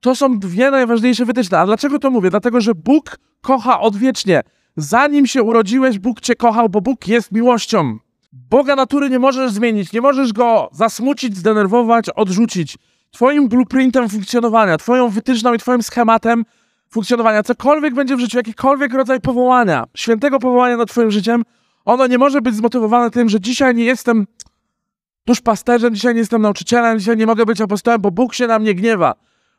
To 0.00 0.14
są 0.14 0.38
dwie 0.38 0.70
najważniejsze 0.70 1.24
wytyczne. 1.24 1.58
A 1.58 1.66
dlaczego 1.66 1.98
to 1.98 2.10
mówię? 2.10 2.30
Dlatego, 2.30 2.60
że 2.60 2.74
Bóg 2.74 3.18
kocha 3.40 3.80
odwiecznie. 3.80 4.42
Zanim 4.76 5.26
się 5.26 5.42
urodziłeś, 5.42 5.98
Bóg 5.98 6.20
cię 6.20 6.34
kochał, 6.34 6.68
bo 6.68 6.80
Bóg 6.80 7.08
jest 7.08 7.32
miłością. 7.32 7.98
Boga 8.32 8.76
natury 8.76 9.10
nie 9.10 9.18
możesz 9.18 9.52
zmienić, 9.52 9.92
nie 9.92 10.00
możesz 10.00 10.32
go 10.32 10.68
zasmucić, 10.72 11.36
zdenerwować, 11.36 12.08
odrzucić. 12.10 12.78
Twoim 13.10 13.48
blueprintem 13.48 14.08
funkcjonowania, 14.08 14.78
twoją 14.78 15.08
wytyczną 15.08 15.54
i 15.54 15.58
twoim 15.58 15.82
schematem 15.82 16.44
funkcjonowania, 16.92 17.42
cokolwiek 17.42 17.94
będzie 17.94 18.16
w 18.16 18.20
życiu, 18.20 18.36
jakikolwiek 18.36 18.94
rodzaj 18.94 19.20
powołania, 19.20 19.84
świętego 19.94 20.38
powołania 20.38 20.76
nad 20.76 20.88
twoim 20.88 21.10
życiem, 21.10 21.42
ono 21.84 22.06
nie 22.06 22.18
może 22.18 22.42
być 22.42 22.54
zmotywowane 22.54 23.10
tym, 23.10 23.28
że 23.28 23.40
dzisiaj 23.40 23.74
nie 23.74 23.84
jestem 23.84 24.26
duszpasterzem, 25.26 25.94
dzisiaj 25.94 26.14
nie 26.14 26.20
jestem 26.20 26.42
nauczycielem, 26.42 26.98
dzisiaj 26.98 27.16
nie 27.16 27.26
mogę 27.26 27.46
być 27.46 27.60
apostołem, 27.60 28.00
bo 28.00 28.10
Bóg 28.10 28.34
się 28.34 28.46
na 28.46 28.58
mnie 28.58 28.74
gniewa. 28.74 29.14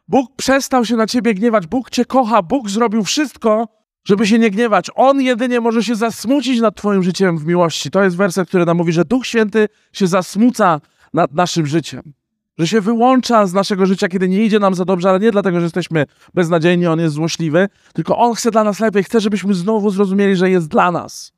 Bóg 0.08 0.36
przestał 0.36 0.86
się 0.86 0.96
na 0.96 1.08
ciebie 1.08 1.34
gniewać, 1.34 1.68
Bóg 1.68 1.90
cię 1.90 2.06
kocha, 2.06 2.42
Bóg 2.42 2.70
zrobił 2.70 3.04
wszystko, 3.04 3.68
żeby 4.04 4.28
się 4.28 4.40
nie 4.40 4.50
gniewać. 4.50 4.88
On 4.96 5.22
jedynie 5.22 5.62
może 5.62 5.84
się 5.84 5.96
zasmucić 5.96 6.62
nad 6.62 6.76
twoim 6.76 7.04
życiem 7.04 7.38
w 7.38 7.46
miłości. 7.46 7.92
To 7.92 8.04
jest 8.04 8.18
werset, 8.18 8.48
który 8.48 8.66
nam 8.66 8.78
mówi, 8.78 8.94
że 8.94 9.06
Duch 9.06 9.28
Święty 9.28 9.68
się 9.94 10.08
zasmuca 10.08 10.82
nad 11.14 11.34
naszym 11.34 11.66
życiem. 11.66 12.14
Że 12.58 12.68
się 12.68 12.82
wyłącza 12.82 13.48
z 13.48 13.54
naszego 13.54 13.86
życia, 13.86 14.08
kiedy 14.08 14.30
nie 14.30 14.46
idzie 14.46 14.60
nam 14.60 14.76
za 14.76 14.86
dobrze, 14.86 15.10
ale 15.10 15.20
nie 15.20 15.32
dlatego, 15.32 15.60
że 15.60 15.64
jesteśmy 15.64 16.06
beznadziejni, 16.34 16.88
On 16.88 17.00
jest 17.00 17.16
złośliwy, 17.16 17.70
tylko 17.94 18.18
On 18.18 18.36
chce 18.36 18.52
dla 18.52 18.64
nas 18.64 18.80
lepiej, 18.80 19.04
chce, 19.04 19.20
żebyśmy 19.20 19.54
znowu 19.54 19.90
zrozumieli, 19.90 20.36
że 20.36 20.50
jest 20.50 20.68
dla 20.68 20.92
nas. 20.92 21.32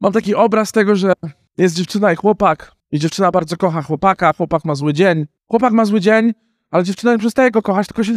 Mam 0.00 0.12
taki 0.12 0.34
obraz 0.34 0.72
tego, 0.72 0.96
że 0.96 1.12
jest 1.58 1.74
dziewczyna 1.74 2.12
i 2.12 2.16
chłopak 2.16 2.72
i 2.92 2.98
dziewczyna 2.98 3.30
bardzo 3.30 3.56
kocha 3.56 3.82
chłopaka, 3.82 4.32
chłopak 4.32 4.64
ma 4.64 4.74
zły 4.74 4.92
dzień. 4.92 5.26
Chłopak 5.48 5.72
ma 5.72 5.84
zły 5.84 6.00
dzień, 6.00 6.32
ale 6.70 6.84
dziewczyna 6.84 7.12
nie 7.12 7.18
przestaje 7.18 7.50
go 7.50 7.62
kochać, 7.62 7.86
tylko 7.86 8.04
się 8.04 8.12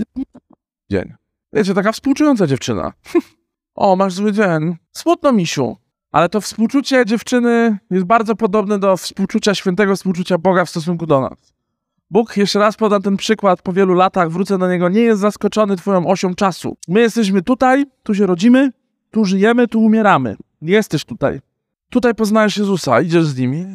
dzień. 0.92 1.14
Wiecie, 1.54 1.74
taka 1.74 1.92
współczująca 1.92 2.48
dziewczyna. 2.48 2.94
o, 3.76 3.96
masz 3.96 4.14
zły 4.14 4.32
dzień. 4.32 4.76
Smutno, 4.92 5.32
misiu. 5.32 5.78
Ale 6.12 6.30
to 6.30 6.42
współczucie 6.42 7.06
dziewczyny 7.06 7.78
jest 7.92 8.06
bardzo 8.06 8.36
podobne 8.36 8.80
do 8.80 8.98
współczucia 8.98 9.56
świętego 9.56 9.96
współczucia 9.96 10.38
Boga 10.38 10.66
w 10.66 10.70
stosunku 10.70 11.06
do 11.06 11.22
nas. 11.22 11.54
Bóg, 12.12 12.38
jeszcze 12.38 12.60
raz 12.60 12.76
podam 12.76 13.02
ten 13.02 13.18
przykład, 13.18 13.62
po 13.62 13.74
wielu 13.74 13.94
latach 13.94 14.32
wrócę 14.32 14.58
do 14.58 14.72
niego, 14.72 14.90
nie 14.90 15.02
jest 15.02 15.22
zaskoczony 15.22 15.76
twoją 15.76 16.08
osią 16.08 16.36
czasu. 16.36 16.78
My 16.88 17.00
jesteśmy 17.00 17.42
tutaj, 17.42 17.86
tu 18.04 18.16
się 18.16 18.26
rodzimy, 18.26 18.72
tu 19.12 19.26
żyjemy, 19.26 19.68
tu 19.68 19.82
umieramy. 19.82 20.36
Jesteś 20.62 21.06
tutaj. 21.06 21.40
Tutaj 21.90 22.16
poznajesz 22.16 22.58
Jezusa, 22.58 23.02
idziesz 23.02 23.26
z 23.26 23.38
nim. 23.38 23.66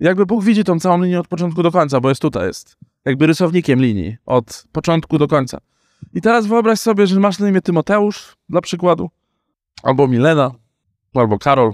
Jakby 0.00 0.26
Bóg 0.26 0.44
widzi 0.44 0.64
tą 0.64 0.80
całą 0.80 1.02
linię 1.02 1.20
od 1.20 1.28
początku 1.28 1.62
do 1.62 1.70
końca, 1.70 2.00
bo 2.00 2.08
jest 2.08 2.22
tutaj, 2.22 2.46
jest 2.46 2.76
jakby 3.04 3.26
rysownikiem 3.26 3.80
linii, 3.80 4.16
od 4.26 4.64
początku 4.72 5.18
do 5.18 5.28
końca. 5.28 5.58
I 6.14 6.20
teraz 6.20 6.46
wyobraź 6.46 6.80
sobie, 6.80 7.06
że 7.06 7.20
masz 7.20 7.38
na 7.38 7.48
imię 7.48 7.60
Tymoteusz, 7.60 8.36
dla 8.48 8.60
przykładu, 8.60 9.10
albo 9.82 10.08
Milena, 10.08 10.50
albo 11.14 11.38
Karol. 11.38 11.72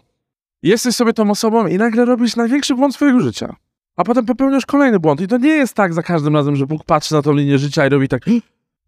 Jesteś 0.62 0.94
sobie 0.94 1.12
tą 1.12 1.30
osobą 1.30 1.66
i 1.66 1.78
nagle 1.78 2.04
robisz 2.04 2.36
największy 2.36 2.74
błąd 2.74 2.94
swojego 2.94 3.20
życia. 3.20 3.56
A 3.96 4.04
potem 4.04 4.26
popełniasz 4.26 4.66
kolejny 4.66 5.00
błąd. 5.00 5.20
I 5.20 5.28
to 5.28 5.38
nie 5.38 5.48
jest 5.48 5.74
tak 5.74 5.94
za 5.94 6.02
każdym 6.02 6.34
razem, 6.34 6.56
że 6.56 6.66
Bóg 6.66 6.84
patrzy 6.84 7.14
na 7.14 7.22
tą 7.22 7.32
linię 7.32 7.58
życia 7.58 7.86
i 7.86 7.88
robi 7.88 8.08
tak 8.08 8.22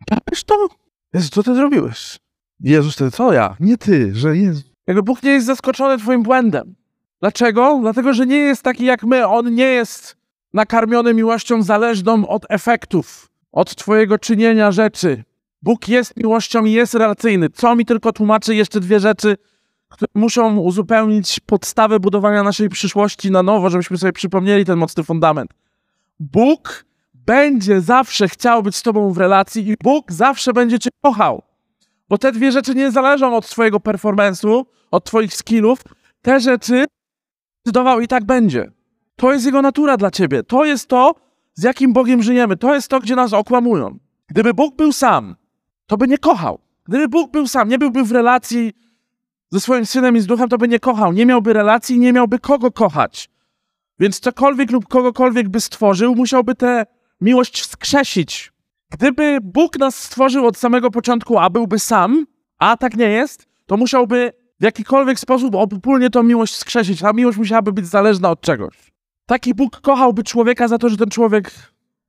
Papisz 0.07 0.45
to? 0.45 0.69
Jezu, 1.15 1.29
co 1.31 1.43
ty 1.43 1.55
zrobiłeś? 1.55 2.19
Jezus, 2.61 2.97
to 2.97 3.11
co 3.11 3.33
ja? 3.33 3.57
Nie 3.61 3.79
ty, 3.79 4.15
że 4.15 4.37
Jezu. 4.37 4.63
Jakby 4.87 5.03
Bóg 5.03 5.23
nie 5.23 5.31
jest 5.31 5.47
zaskoczony 5.47 5.99
twoim 5.99 6.23
błędem. 6.23 6.75
Dlaczego? 7.21 7.79
Dlatego, 7.83 8.13
że 8.13 8.27
nie 8.27 8.37
jest 8.37 8.63
taki 8.63 8.85
jak 8.85 9.05
my. 9.05 9.27
On 9.27 9.55
nie 9.55 9.65
jest 9.67 10.17
nakarmiony 10.55 11.15
miłością 11.15 11.63
zależną 11.63 12.29
od 12.29 12.47
efektów, 12.49 13.31
od 13.53 13.75
twojego 13.75 14.19
czynienia 14.19 14.73
rzeczy. 14.73 15.25
Bóg 15.63 15.89
jest 15.89 16.17
miłością 16.17 16.65
i 16.65 16.73
jest 16.73 16.95
relacyjny. 16.95 17.51
Co 17.51 17.77
mi 17.77 17.85
tylko 17.85 18.13
tłumaczy 18.13 18.55
jeszcze 18.55 18.81
dwie 18.81 19.01
rzeczy, 19.01 19.37
muszą 20.15 20.57
uzupełnić 20.57 21.41
podstawę 21.41 22.01
budowania 22.01 22.43
naszej 22.43 22.69
przyszłości 22.69 23.31
na 23.31 23.43
nowo, 23.43 23.71
żebyśmy 23.71 23.99
sobie 23.99 24.13
przypomnieli 24.13 24.65
ten 24.65 24.79
mocny 24.79 25.05
fundament. 25.05 25.51
Bóg 26.21 26.85
będzie 27.15 27.81
zawsze 27.81 28.29
chciał 28.29 28.63
być 28.63 28.77
z 28.77 28.83
tobą 28.83 29.13
w 29.13 29.19
relacji 29.19 29.69
i 29.69 29.75
Bóg 29.83 30.13
zawsze 30.13 30.53
będzie 30.53 30.79
cię 30.79 30.91
kochał. 31.03 31.43
Bo 32.09 32.19
te 32.19 32.33
dwie 32.33 32.53
rzeczy 32.53 32.75
nie 32.75 32.91
zależą 32.91 33.37
od 33.37 33.49
twojego 33.49 33.79
performance'u, 33.79 34.65
od 34.91 35.05
twoich 35.05 35.35
skillów. 35.35 35.79
Te 36.23 36.41
rzeczy 36.41 36.85
zdecydował 37.61 38.01
i 38.01 38.09
tak 38.09 38.25
będzie. 38.25 38.73
To 39.17 39.33
jest 39.33 39.47
jego 39.47 39.63
natura 39.63 39.97
dla 39.97 40.11
ciebie. 40.11 40.43
To 40.43 40.65
jest 40.65 40.89
to, 40.89 41.15
z 41.55 41.63
jakim 41.63 41.93
Bogiem 41.93 42.23
żyjemy. 42.23 42.57
To 42.57 42.75
jest 42.75 42.89
to, 42.89 43.01
gdzie 43.01 43.17
nas 43.17 43.33
okłamują. 43.33 43.99
Gdyby 44.29 44.55
Bóg 44.55 44.77
był 44.77 44.93
sam, 44.93 45.37
to 45.87 45.97
by 45.97 46.09
nie 46.09 46.19
kochał. 46.19 46.59
Gdyby 46.85 47.09
Bóg 47.09 47.31
był 47.33 47.49
sam, 47.49 47.69
nie 47.69 47.79
byłby 47.79 48.05
w 48.05 48.13
relacji 48.13 48.73
ze 49.51 49.61
swoim 49.61 49.87
synem 49.87 50.17
i 50.17 50.21
z 50.21 50.27
duchem, 50.27 50.49
to 50.49 50.59
by 50.59 50.69
nie 50.69 50.81
kochał. 50.81 51.13
Nie 51.13 51.27
miałby 51.27 51.53
relacji 51.53 51.97
i 51.97 51.99
nie 51.99 52.13
miałby 52.13 52.39
kogo 52.39 52.73
kochać. 52.73 53.31
Więc 53.99 54.21
cokolwiek 54.21 54.71
lub 54.71 54.89
kogokolwiek 54.89 55.49
by 55.49 55.61
stworzył, 55.61 56.15
musiałby 56.15 56.55
tę 56.55 56.87
miłość 57.21 57.61
wskrzesić. 57.61 58.53
Gdyby 58.91 59.39
Bóg 59.43 59.79
nas 59.79 59.97
stworzył 59.97 60.47
od 60.47 60.57
samego 60.57 60.91
początku, 60.91 61.39
a 61.39 61.51
byłby 61.51 61.79
sam, 61.79 62.27
a 62.59 62.77
tak 62.77 62.97
nie 62.97 63.09
jest, 63.09 63.49
to 63.67 63.77
musiałby 63.77 64.33
w 64.61 64.65
jakikolwiek 64.65 65.21
sposób 65.21 65.55
obopólnie 65.55 66.11
tą 66.11 66.23
miłość 66.23 66.57
skrzesić. 66.57 67.01
Ta 67.01 67.13
miłość 67.13 67.39
musiałaby 67.39 67.73
być 67.73 67.87
zależna 67.87 68.31
od 68.31 68.41
czegoś. 68.41 68.77
Taki 69.27 69.55
Bóg 69.55 69.81
kochałby 69.81 70.25
człowieka 70.25 70.69
za 70.69 70.79
to, 70.79 70.89
że 70.89 70.97
ten 70.97 71.11
człowiek 71.11 71.51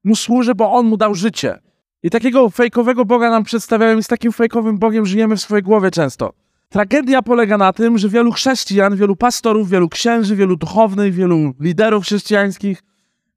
mu 0.03 0.15
służy, 0.15 0.55
bo 0.55 0.71
on 0.71 0.85
mu 0.85 0.97
dał 0.97 1.15
życie. 1.15 1.59
I 2.03 2.09
takiego 2.09 2.49
fejkowego 2.49 3.05
Boga 3.05 3.29
nam 3.29 3.43
przedstawiają 3.43 3.97
i 3.97 4.03
z 4.03 4.07
takim 4.07 4.31
fejkowym 4.31 4.77
Bogiem 4.77 5.05
żyjemy 5.05 5.35
w 5.35 5.41
swojej 5.41 5.63
głowie 5.63 5.91
często. 5.91 6.33
Tragedia 6.69 7.21
polega 7.21 7.57
na 7.57 7.73
tym, 7.73 7.97
że 7.97 8.09
wielu 8.09 8.31
chrześcijan, 8.31 8.95
wielu 8.95 9.15
pastorów, 9.15 9.69
wielu 9.69 9.89
księży, 9.89 10.35
wielu 10.35 10.55
duchownych, 10.55 11.13
wielu 11.13 11.53
liderów 11.59 12.03
chrześcijańskich, 12.03 12.83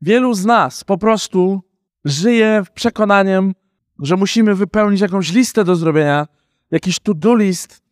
wielu 0.02 0.34
z 0.34 0.44
nas 0.44 0.84
po 0.84 0.98
prostu 0.98 1.62
żyje 2.04 2.62
przekonaniem, 2.74 3.54
że 3.98 4.16
musimy 4.16 4.54
wypełnić 4.54 5.00
jakąś 5.00 5.32
listę 5.32 5.64
do 5.64 5.76
zrobienia, 5.76 6.26
jakiś 6.70 6.98
to-do 6.98 7.36
list, 7.36 7.82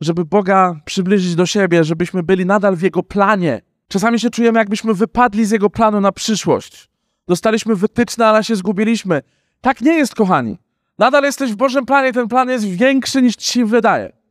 żeby 0.00 0.24
Boga 0.24 0.80
przybliżyć 0.84 1.34
do 1.34 1.46
siebie, 1.46 1.84
żebyśmy 1.84 2.22
byli 2.22 2.46
nadal 2.46 2.76
w 2.76 2.82
Jego 2.82 3.02
planie. 3.02 3.62
Czasami 3.88 4.20
się 4.20 4.30
czujemy, 4.30 4.58
jakbyśmy 4.58 4.94
wypadli 4.94 5.44
z 5.44 5.50
Jego 5.50 5.70
planu 5.70 6.00
na 6.00 6.12
przyszłość. 6.12 6.88
Dostaliśmy 7.28 7.74
wytyczne, 7.74 8.26
ale 8.26 8.44
się 8.44 8.56
zgubiliśmy. 8.56 9.22
Tak 9.60 9.80
nie 9.80 9.94
jest, 9.94 10.14
kochani. 10.14 10.58
Nadal 10.98 11.24
jesteś 11.24 11.52
w 11.52 11.56
Bożym 11.56 11.86
planie, 11.86 12.12
ten 12.12 12.28
plan 12.28 12.48
jest 12.48 12.64
większy 12.64 13.22
niż 13.22 13.36
ci 13.36 13.52
się 13.52 13.66
wydaje. 13.66 14.25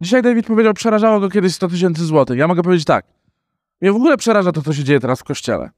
Dzisiaj 0.00 0.22
David 0.22 0.46
powiedział, 0.46 0.74
przerażało 0.74 1.20
go 1.20 1.28
kiedyś 1.30 1.54
100 1.54 1.68
tysięcy 1.68 2.04
złotych. 2.04 2.38
Ja 2.38 2.48
mogę 2.48 2.62
powiedzieć 2.62 2.84
tak. 2.84 3.06
Mnie 3.80 3.92
w 3.92 3.96
ogóle 3.96 4.16
przeraża 4.16 4.52
to, 4.52 4.62
co 4.62 4.72
się 4.72 4.84
dzieje 4.84 5.00
teraz 5.00 5.20
w 5.20 5.24
kościele. 5.24 5.70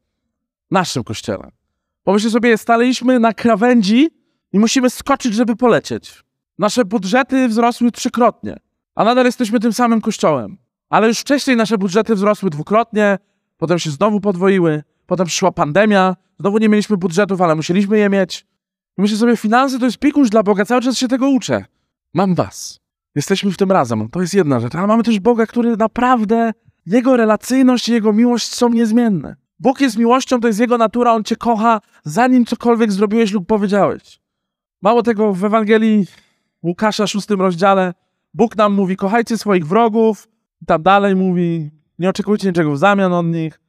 Naszym 0.70 1.04
kościele. 1.04 1.50
Pomyślcie 2.04 2.30
sobie, 2.30 2.58
staliśmy 2.58 3.20
na 3.20 3.32
krawędzi 3.32 4.10
i 4.52 4.58
musimy 4.58 4.90
skoczyć, 4.90 5.34
żeby 5.34 5.56
polecieć. 5.56 6.22
Nasze 6.58 6.84
budżety 6.84 7.48
wzrosły 7.48 7.92
trzykrotnie, 7.92 8.56
a 8.94 9.04
nadal 9.04 9.24
jesteśmy 9.24 9.60
tym 9.60 9.72
samym 9.72 10.00
kościołem. 10.00 10.58
Ale 10.88 11.08
już 11.08 11.18
wcześniej 11.18 11.56
nasze 11.56 11.78
budżety 11.78 12.14
wzrosły 12.14 12.50
dwukrotnie, 12.50 13.18
potem 13.56 13.78
się 13.78 13.90
znowu 13.90 14.20
podwoiły, 14.20 14.82
potem 15.06 15.26
przyszła 15.26 15.52
pandemia, 15.52 16.16
znowu 16.40 16.58
nie 16.58 16.68
mieliśmy 16.68 16.96
budżetów, 16.96 17.40
ale 17.40 17.54
musieliśmy 17.54 17.98
je 17.98 18.08
mieć. 18.08 18.46
I 18.98 19.02
myślę 19.02 19.18
sobie, 19.18 19.36
finanse 19.36 19.78
to 19.78 19.84
jest 19.84 19.98
pikuś 19.98 20.30
dla 20.30 20.42
Boga, 20.42 20.64
cały 20.64 20.80
czas 20.80 20.96
się 20.96 21.08
tego 21.08 21.28
uczę. 21.28 21.64
Mam 22.14 22.34
was. 22.34 22.85
Jesteśmy 23.16 23.50
w 23.50 23.56
tym 23.56 23.72
razem. 23.72 24.08
To 24.08 24.20
jest 24.20 24.34
jedna 24.34 24.60
rzecz, 24.60 24.74
ale 24.74 24.86
mamy 24.86 25.02
też 25.02 25.20
Boga, 25.20 25.46
który 25.46 25.76
naprawdę, 25.76 26.52
Jego 26.86 27.16
relacyjność 27.16 27.88
i 27.88 27.92
Jego 27.92 28.12
miłość 28.12 28.54
są 28.54 28.68
niezmienne. 28.68 29.36
Bóg 29.58 29.80
jest 29.80 29.98
miłością, 29.98 30.40
to 30.40 30.48
jest 30.48 30.60
Jego 30.60 30.78
natura, 30.78 31.12
On 31.12 31.24
cię 31.24 31.36
kocha, 31.36 31.80
zanim 32.04 32.44
cokolwiek 32.44 32.92
zrobiłeś 32.92 33.32
lub 33.32 33.46
powiedziałeś. 33.46 34.20
Mało 34.82 35.02
tego, 35.02 35.32
w 35.32 35.44
Ewangelii 35.44 36.06
Łukasza, 36.62 37.06
szóstym 37.06 37.40
rozdziale, 37.40 37.94
Bóg 38.34 38.56
nam 38.56 38.72
mówi, 38.72 38.96
kochajcie 38.96 39.38
swoich 39.38 39.66
wrogów, 39.66 40.28
i 40.62 40.66
tam 40.66 40.82
dalej 40.82 41.16
mówi, 41.16 41.70
nie 41.98 42.08
oczekujcie 42.08 42.48
niczego 42.48 42.72
w 42.72 42.78
zamian 42.78 43.12
od 43.12 43.26
nich. 43.26 43.60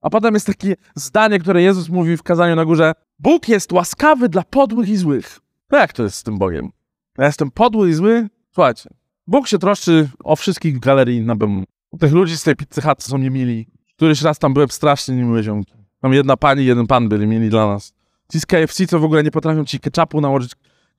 A 0.00 0.10
potem 0.10 0.34
jest 0.34 0.46
takie 0.46 0.74
zdanie, 0.94 1.38
które 1.38 1.62
Jezus 1.62 1.88
mówi 1.88 2.16
w 2.16 2.22
kazaniu 2.22 2.56
na 2.56 2.64
górze, 2.64 2.92
Bóg 3.18 3.48
jest 3.48 3.72
łaskawy 3.72 4.28
dla 4.28 4.42
podłych 4.42 4.88
i 4.88 4.96
złych. 4.96 5.40
No 5.70 5.78
jak 5.78 5.92
to 5.92 6.02
jest 6.02 6.16
z 6.16 6.22
tym 6.22 6.38
Bogiem? 6.38 6.70
Ja 7.18 7.26
jestem 7.26 7.50
podły 7.50 7.90
i 7.90 7.94
zły? 7.94 8.28
Słuchajcie, 8.54 8.90
Bóg 9.26 9.48
się 9.48 9.58
troszczy 9.58 10.08
o 10.24 10.36
wszystkich 10.36 10.78
galerii 10.78 11.20
na 11.20 11.36
BM. 11.36 11.64
Tych 12.00 12.12
ludzi 12.12 12.36
z 12.36 12.42
tej 12.42 12.56
pizzy 12.56 12.80
chaty 12.80 13.02
są 13.02 13.18
niemili. 13.18 13.66
Któryś 13.96 14.22
raz 14.22 14.38
tam 14.38 14.54
byłem 14.54 14.68
strasznie 14.68 15.16
niemiły 15.16 15.42
ziomki. 15.42 15.74
Tam 16.00 16.12
jedna 16.12 16.36
pani, 16.36 16.64
jeden 16.64 16.86
pan 16.86 17.08
byli 17.08 17.26
mieli 17.26 17.50
dla 17.50 17.66
nas. 17.66 17.92
Ci 18.32 18.40
z 18.40 18.46
KFC, 18.46 18.86
co 18.86 18.98
w 18.98 19.04
ogóle 19.04 19.22
nie 19.22 19.30
potrafią 19.30 19.64
ci 19.64 19.80
ketchupu 19.80 20.20
nałożyć. 20.20 20.52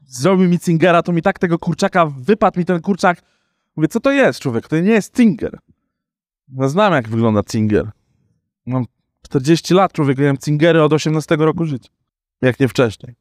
Zrobił 0.06 0.50
mi 0.50 0.60
cingera, 0.60 1.04
to 1.04 1.12
mi 1.12 1.22
tak 1.22 1.40
tego 1.40 1.60
kurczaka, 1.60 2.06
wypadł 2.06 2.60
mi 2.60 2.66
ten 2.66 2.82
kurczak. 2.82 3.22
Mówię, 3.76 3.88
co 3.88 4.00
to 4.00 4.12
jest, 4.12 4.40
człowiek? 4.40 4.68
To 4.68 4.80
nie 4.80 4.92
jest 4.92 5.18
cinger. 5.18 5.60
Ja 6.58 6.68
znam, 6.68 6.94
jak 6.94 7.10
wygląda 7.10 7.44
cinger. 7.44 7.92
Mam 8.66 8.86
40 9.22 9.74
lat, 9.74 9.94
człowiek, 9.94 10.18
jem 10.20 10.38
cingery 10.38 10.84
od 10.84 10.94
18 10.94 11.36
roku 11.36 11.66
życia. 11.66 11.90
Jak 12.42 12.60
nie 12.60 12.68
wcześniej. 12.68 13.16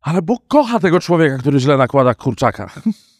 Ale 0.00 0.22
Bóg 0.22 0.46
kocha 0.48 0.80
tego 0.80 1.00
człowieka, 1.00 1.38
który 1.38 1.60
źle 1.60 1.76
nakłada 1.76 2.14
kurczaka. 2.14 2.70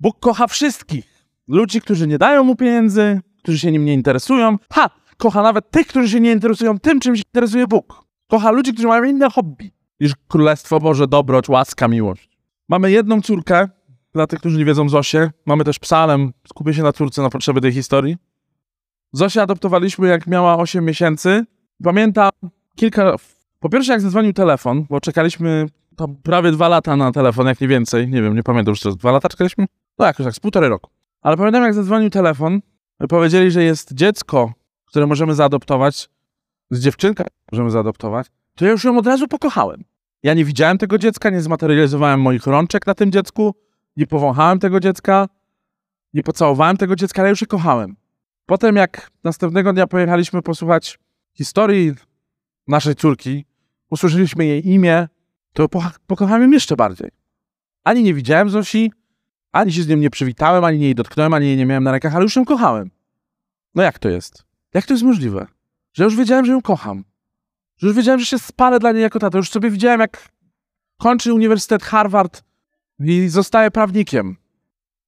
Bóg 0.00 0.20
kocha 0.20 0.46
wszystkich. 0.46 1.26
Ludzi, 1.48 1.80
którzy 1.80 2.06
nie 2.06 2.18
dają 2.18 2.44
mu 2.44 2.56
pieniędzy, 2.56 3.20
którzy 3.38 3.58
się 3.58 3.72
nim 3.72 3.84
nie 3.84 3.94
interesują. 3.94 4.56
Ha! 4.72 4.90
Kocha 5.16 5.42
nawet 5.42 5.70
tych, 5.70 5.86
którzy 5.86 6.08
się 6.08 6.20
nie 6.20 6.32
interesują 6.32 6.78
tym, 6.78 7.00
czym 7.00 7.16
się 7.16 7.22
interesuje 7.26 7.66
Bóg. 7.66 8.04
Kocha 8.30 8.50
ludzi, 8.50 8.72
którzy 8.72 8.88
mają 8.88 9.04
inne 9.04 9.30
hobby 9.30 9.72
niż 10.00 10.12
Królestwo 10.28 10.80
Boże, 10.80 11.06
dobroć, 11.06 11.48
łaska, 11.48 11.88
miłość. 11.88 12.28
Mamy 12.68 12.90
jedną 12.90 13.22
córkę, 13.22 13.68
dla 14.12 14.26
tych, 14.26 14.38
którzy 14.38 14.58
nie 14.58 14.64
wiedzą 14.64 14.88
Zosię. 14.88 15.30
Mamy 15.46 15.64
też 15.64 15.78
psalem, 15.78 16.32
skupię 16.48 16.74
się 16.74 16.82
na 16.82 16.92
córce 16.92 17.22
na 17.22 17.30
potrzeby 17.30 17.60
tej 17.60 17.72
historii. 17.72 18.16
Zosię 19.12 19.42
adoptowaliśmy, 19.42 20.08
jak 20.08 20.26
miała 20.26 20.56
8 20.56 20.84
miesięcy. 20.84 21.44
Pamiętam 21.84 22.30
kilka... 22.76 23.16
Po 23.60 23.68
pierwsze, 23.68 23.92
jak 23.92 24.00
zadzwonił 24.00 24.32
telefon, 24.32 24.86
bo 24.90 25.00
czekaliśmy 25.00 25.66
tam 25.96 26.16
prawie 26.16 26.52
dwa 26.52 26.68
lata 26.68 26.96
na 26.96 27.12
telefon, 27.12 27.46
jak 27.46 27.60
nie 27.60 27.68
więcej. 27.68 28.08
Nie 28.08 28.22
wiem, 28.22 28.34
nie 28.36 28.42
pamiętam 28.42 28.72
już, 28.72 28.96
dwa 28.96 29.12
lata 29.12 29.28
czekaliśmy? 29.28 29.66
No 29.98 30.06
jakoś 30.06 30.24
tak, 30.26 30.34
z 30.34 30.40
półtorej 30.40 30.70
roku. 30.70 30.90
Ale 31.22 31.36
pamiętam, 31.36 31.62
jak 31.62 31.74
zadzwonił 31.74 32.10
telefon, 32.10 32.60
powiedzieli, 33.08 33.50
że 33.50 33.64
jest 33.64 33.94
dziecko, 33.94 34.52
które 34.86 35.06
możemy 35.06 35.34
zaadoptować, 35.34 36.08
z 36.70 36.80
dziewczynka 36.80 37.24
możemy 37.52 37.70
zaadoptować, 37.70 38.26
to 38.54 38.64
ja 38.64 38.70
już 38.70 38.84
ją 38.84 38.98
od 38.98 39.06
razu 39.06 39.28
pokochałem. 39.28 39.84
Ja 40.22 40.34
nie 40.34 40.44
widziałem 40.44 40.78
tego 40.78 40.98
dziecka, 40.98 41.30
nie 41.30 41.40
zmaterializowałem 41.40 42.20
moich 42.20 42.46
rączek 42.46 42.86
na 42.86 42.94
tym 42.94 43.12
dziecku, 43.12 43.54
nie 43.96 44.06
powąchałem 44.06 44.58
tego 44.58 44.80
dziecka, 44.80 45.28
nie 46.14 46.22
pocałowałem 46.22 46.76
tego 46.76 46.96
dziecka, 46.96 47.22
ale 47.22 47.30
już 47.30 47.40
je 47.40 47.46
kochałem. 47.46 47.96
Potem, 48.46 48.76
jak 48.76 49.10
następnego 49.24 49.72
dnia 49.72 49.86
pojechaliśmy 49.86 50.42
posłuchać 50.42 50.98
historii 51.34 51.94
naszej 52.68 52.94
córki, 52.94 53.44
usłyszeliśmy 53.90 54.46
jej 54.46 54.68
imię, 54.68 55.08
to 55.52 55.68
pokochałem 56.06 56.42
ją 56.42 56.50
jeszcze 56.50 56.76
bardziej. 56.76 57.10
Ani 57.84 58.02
nie 58.02 58.14
widziałem 58.14 58.50
Zosi, 58.50 58.92
ani 59.52 59.72
się 59.72 59.82
z 59.82 59.88
nią 59.88 59.96
nie 59.96 60.10
przywitałem, 60.10 60.64
ani 60.64 60.80
jej 60.80 60.94
dotknąłem, 60.94 61.34
ani 61.34 61.46
jej 61.46 61.56
nie 61.56 61.66
miałem 61.66 61.84
na 61.84 61.92
rękach, 61.92 62.14
ale 62.14 62.22
już 62.22 62.36
ją 62.36 62.44
kochałem. 62.44 62.90
No 63.74 63.82
jak 63.82 63.98
to 63.98 64.08
jest? 64.08 64.44
Jak 64.74 64.86
to 64.86 64.94
jest 64.94 65.04
możliwe? 65.04 65.46
Że 65.92 66.04
już 66.04 66.16
wiedziałem, 66.16 66.44
że 66.44 66.52
ją 66.52 66.62
kocham. 66.62 67.04
Że 67.76 67.86
już 67.86 67.96
wiedziałem, 67.96 68.20
że 68.20 68.26
się 68.26 68.38
spalę 68.38 68.78
dla 68.78 68.92
niej 68.92 69.02
jako 69.02 69.18
tato. 69.18 69.38
Już 69.38 69.50
sobie 69.50 69.70
widziałem, 69.70 70.00
jak 70.00 70.28
kończy 70.98 71.34
Uniwersytet 71.34 71.82
Harvard 71.82 72.42
i 73.00 73.28
zostaje 73.28 73.70
prawnikiem. 73.70 74.36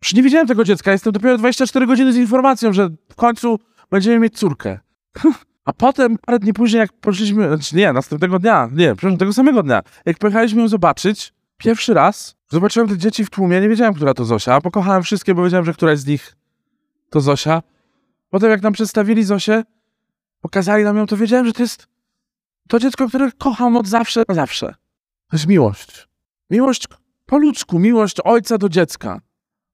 Już 0.02 0.14
nie 0.14 0.22
widziałem 0.22 0.46
tego 0.46 0.64
dziecka. 0.64 0.92
Jestem 0.92 1.12
dopiero 1.12 1.38
24 1.38 1.86
godziny 1.86 2.12
z 2.12 2.16
informacją, 2.16 2.72
że 2.72 2.88
w 3.08 3.14
końcu 3.14 3.58
będziemy 3.90 4.18
mieć 4.18 4.38
córkę. 4.38 4.78
A 5.64 5.72
potem, 5.72 6.18
parę 6.18 6.38
dni 6.38 6.52
później, 6.52 6.80
jak 6.80 6.92
poszliśmy, 6.92 7.48
znaczy 7.48 7.76
nie, 7.76 7.92
następnego 7.92 8.38
dnia, 8.38 8.68
nie, 8.72 8.86
przepraszam, 8.86 9.18
tego 9.18 9.32
samego 9.32 9.62
dnia, 9.62 9.82
jak 10.06 10.18
pojechaliśmy 10.18 10.62
ją 10.62 10.68
zobaczyć, 10.68 11.32
pierwszy 11.60 11.94
raz 11.94 12.36
zobaczyłem 12.48 12.88
te 12.88 12.98
dzieci 12.98 13.24
w 13.24 13.30
tłumie, 13.30 13.60
nie 13.60 13.68
wiedziałem, 13.68 13.94
która 13.94 14.14
to 14.14 14.24
Zosia, 14.24 14.54
a 14.54 14.60
pokochałem 14.60 15.02
wszystkie, 15.02 15.34
bo 15.34 15.44
wiedziałem, 15.44 15.64
że 15.64 15.72
któraś 15.72 15.98
z 15.98 16.06
nich 16.06 16.36
to 17.10 17.20
Zosia. 17.20 17.62
Potem 18.30 18.50
jak 18.50 18.62
nam 18.62 18.72
przedstawili 18.72 19.24
Zosię, 19.24 19.64
pokazali 20.40 20.84
nam 20.84 20.96
ją, 20.96 21.06
to 21.06 21.16
wiedziałem, 21.16 21.46
że 21.46 21.52
to 21.52 21.62
jest 21.62 21.86
to 22.68 22.78
dziecko, 22.78 23.08
które 23.08 23.32
kocham 23.32 23.76
od 23.76 23.86
zawsze, 23.86 24.22
na 24.28 24.34
zawsze. 24.34 24.74
To 25.30 25.36
jest 25.36 25.46
miłość. 25.46 26.08
Miłość 26.50 26.88
po 27.26 27.38
ludzku, 27.38 27.78
miłość 27.78 28.16
ojca 28.24 28.58
do 28.58 28.68
dziecka. 28.68 29.20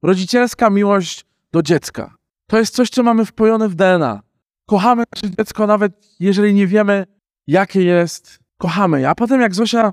Rodzicielska 0.03 0.71
miłość 0.71 1.27
do 1.53 1.63
dziecka. 1.63 2.15
To 2.47 2.59
jest 2.59 2.75
coś, 2.75 2.91
co 2.91 3.03
mamy 3.03 3.25
wpojone 3.25 3.69
w 3.69 3.75
DNA. 3.75 4.23
Kochamy 4.67 5.05
nasze 5.15 5.31
dziecko, 5.31 5.67
nawet 5.67 5.93
jeżeli 6.21 6.55
nie 6.55 6.67
wiemy, 6.67 7.07
jakie 7.47 7.83
jest. 7.83 8.39
Kochamy 8.59 9.01
je. 9.01 9.09
A 9.09 9.15
potem 9.15 9.41
jak 9.41 9.55
Zosia, 9.55 9.93